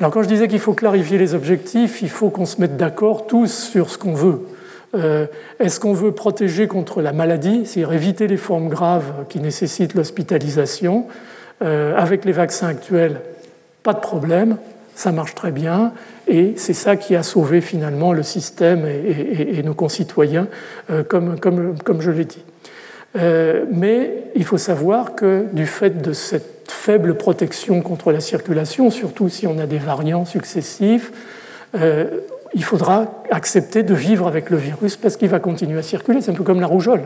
[0.00, 3.26] Alors quand je disais qu'il faut clarifier les objectifs, il faut qu'on se mette d'accord
[3.26, 4.46] tous sur ce qu'on veut.
[4.94, 5.26] Euh,
[5.58, 11.06] est-ce qu'on veut protéger contre la maladie, c'est-à-dire éviter les formes graves qui nécessitent l'hospitalisation
[11.62, 13.20] euh, Avec les vaccins actuels,
[13.88, 14.58] pas de problème,
[14.94, 15.92] ça marche très bien,
[16.26, 20.46] et c'est ça qui a sauvé finalement le système et, nos concitoyens,
[20.90, 22.44] euh, comme, comme, comme, je l'ai dit.
[23.14, 29.30] mais il faut savoir que du fait de cette faible protection contre la circulation, surtout
[29.30, 31.10] si on a des variants successifs,
[32.54, 36.20] il faudra accepter de vivre avec le virus parce qu'il va continuer à circuler.
[36.20, 37.04] C'est un peu comme la rougeole.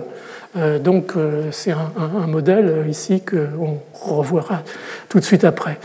[0.56, 4.62] Euh, donc euh, c'est un, modèle euh, ici qu'on revoira
[5.08, 5.78] tout de suite après.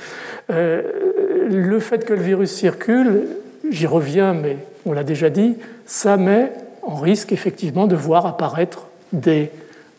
[0.49, 3.23] le fait que le virus circule,
[3.69, 8.87] j'y reviens, mais on l'a déjà dit, ça met en risque effectivement de voir apparaître
[9.13, 9.51] des,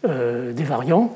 [0.04, 1.14] des variants.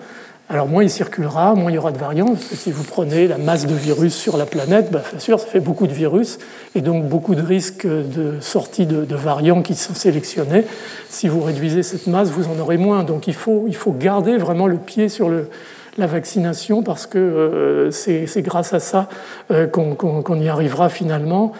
[0.52, 3.66] Alors moins il circulera, moins il y aura de variants, si vous prenez la masse
[3.66, 6.38] de virus sur la planète, bien sûr, ça fait beaucoup de virus,
[6.74, 10.66] et donc beaucoup de risques de sortie de, variants qui sont sélectionnés.
[11.08, 13.02] Si vous réduisez cette masse, vous en aurez moins.
[13.02, 15.48] Donc il faut, il faut garder vraiment le pied sur le,
[15.96, 19.08] la vaccination, parce que euh, c'est grâce à ça
[19.50, 21.52] euh, qu'on y arrivera finalement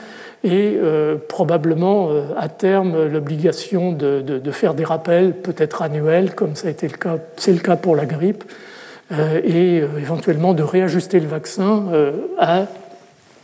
[0.45, 6.69] et euh, probablement à terme l'obligation de, de, faire des rappels, peut-être annuels, comme ça
[6.69, 8.72] a été le cas, c'est le cas pour la grippe, euh,
[9.13, 12.67] et euh, éventuellement de réajuster le vaccin euh, à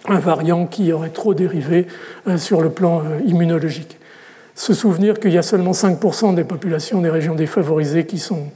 [0.09, 1.87] un variant qui aurait trop dérivé
[2.37, 3.99] sur le plan immunologique.
[4.55, 8.47] Se souvenir qu'il y a seulement 5% des populations des régions défavorisées qui ne sont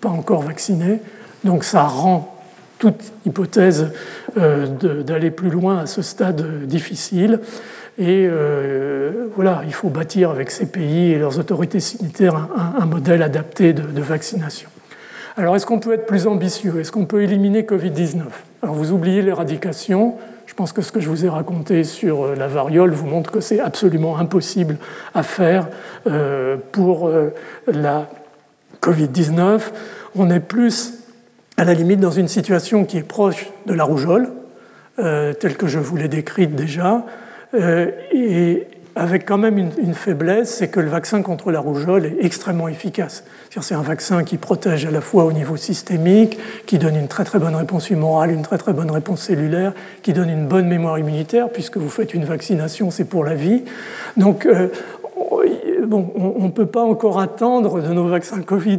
[0.00, 1.00] pas encore vaccinées,
[1.42, 2.38] donc ça rend
[2.78, 3.90] toute hypothèse
[4.36, 7.40] d'aller plus loin à ce stade difficile.
[7.98, 8.28] Et
[9.34, 12.48] voilà, il faut bâtir avec ces pays et leurs autorités sanitaires
[12.78, 14.68] un, modèle adapté de vaccination.
[15.36, 16.78] Alors, est-ce qu'on peut être plus ambitieux?
[16.78, 18.20] Est-ce qu'on peut éliminer Covid-19
[18.62, 20.16] Alors, vous oubliez l'éradication.
[20.46, 23.30] Je pense que ce que je vous ai raconté sur euh, la variole vous montre
[23.30, 24.76] que c'est absolument impossible
[25.14, 25.68] à faire
[26.06, 27.32] euh, pour euh,
[27.66, 28.10] la
[28.82, 29.60] Covid-19.
[30.16, 30.98] On est plus,
[31.56, 34.28] à la limite, dans une situation qui est proche de la rougeole,
[34.96, 37.06] telle que je vous l'ai décrite déjà.
[37.54, 42.68] Et avec quand même une, faiblesse, c'est que le vaccin contre la rougeole est extrêmement
[42.68, 43.24] efficace.
[43.60, 47.24] C'est un vaccin qui protège à la fois au niveau systémique, qui donne une très
[47.24, 50.98] très bonne réponse humorale, une très très bonne réponse cellulaire, qui donne une bonne mémoire
[50.98, 53.62] immunitaire, puisque vous faites une vaccination, c'est pour la vie.
[54.16, 54.68] Donc, euh,
[55.84, 58.78] bon, on ne peut pas encore attendre de nos vaccins Covid,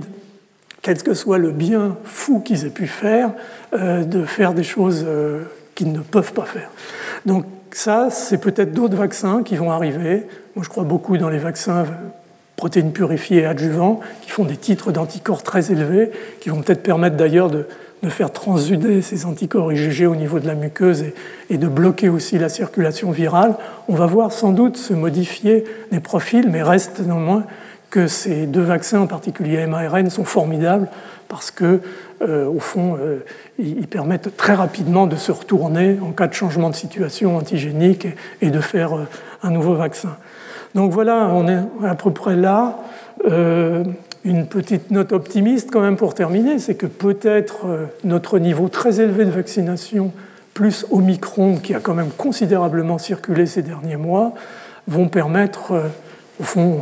[0.82, 3.30] quel que soit le bien fou qu'ils aient pu faire,
[3.74, 5.44] euh, de faire des choses euh,
[5.76, 6.72] qu'ils ne peuvent pas faire.
[7.28, 10.26] Donc, ça, c'est peut-être d'autres vaccins qui vont arriver.
[10.56, 11.86] Moi, je crois beaucoup dans les vaccins
[12.56, 17.18] protéines purifiées et adjuvants, qui font des titres d'anticorps très élevés, qui vont peut-être permettre
[17.18, 17.68] d'ailleurs de,
[18.10, 21.06] faire transuder ces anticorps IgG au niveau de la muqueuse
[21.50, 23.56] et, de bloquer aussi la circulation virale.
[23.88, 27.46] On va voir sans doute se modifier les profils, mais reste néanmoins
[27.90, 30.90] que ces deux vaccins, en particulier MARN, sont formidables
[31.30, 31.80] parce que,
[32.22, 33.20] euh, au fond, euh,
[33.58, 38.08] ils permettent très rapidement de se retourner en cas de changement de situation antigénique
[38.42, 39.08] et, de faire euh,
[39.42, 40.18] un nouveau vaccin.
[40.76, 42.80] Donc voilà, on est à peu près là.
[43.26, 47.66] une petite note optimiste quand même pour terminer, c'est que peut-être
[48.04, 50.12] notre niveau très élevé de vaccination,
[50.54, 54.34] plus Omicron, qui a quand même considérablement circulé ces derniers mois,
[54.88, 55.74] vont permettre,
[56.40, 56.82] au fond,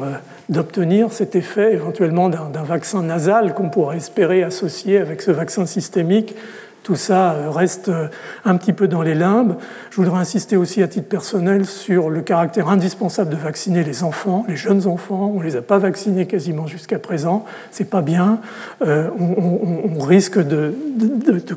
[0.51, 6.35] d'obtenir cet effet éventuellement d'un vaccin nasal qu'on pourrait espérer associer avec ce vaccin systémique
[6.83, 8.07] tout ça euh, reste euh,
[8.43, 9.55] un petit peu dans les limbes.
[9.91, 14.45] Je voudrais insister aussi à titre personnel sur le caractère indispensable de vacciner les enfants,
[14.47, 15.31] les jeunes enfants.
[15.35, 17.45] On ne les a pas vaccinés quasiment jusqu'à présent.
[17.69, 18.39] C'est pas bien.
[18.81, 20.73] Euh, on, risque de,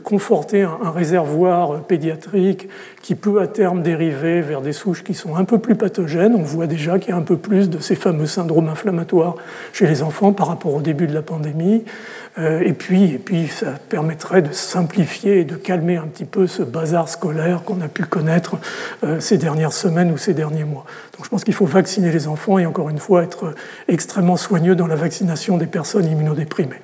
[0.02, 2.68] conforter un, réservoir pédiatrique
[3.01, 6.34] qui peut à terme dériver vers des souches qui sont un peu plus pathogènes.
[6.34, 9.36] On voit déjà qu'il y a un peu plus de ces fameux syndromes inflammatoires
[9.72, 11.84] chez les enfants par rapport au début de la pandémie.
[12.36, 16.47] Euh, et, puis, et puis, ça permettrait de simplifier et de calmer un petit peu
[16.47, 18.56] ce bazar scolaire qu'on a pu connaître
[19.05, 20.85] euh, ces dernières semaines ou ces derniers mois.
[21.16, 23.55] Donc je pense qu'il faut vacciner les enfants et encore une fois être
[23.86, 26.81] extrêmement soigneux dans la vaccination des personnes immunodéprimées.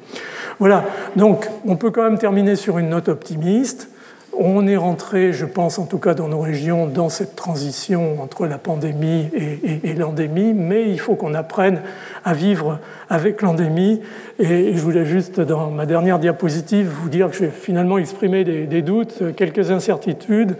[0.60, 0.84] Voilà,
[1.16, 3.89] donc on peut quand même terminer sur une note optimiste.
[4.32, 8.46] On est rentré, je pense en tout cas dans nos régions, dans cette transition entre
[8.46, 11.82] la pandémie et, l'endémie, mais il faut qu'on apprenne
[12.24, 12.78] à vivre
[13.08, 14.00] avec l'endémie.
[14.38, 18.66] Et je voulais juste, dans ma dernière diapositive, vous dire que j'ai finalement exprimé des,
[18.66, 20.56] des doutes, quelques incertitudes.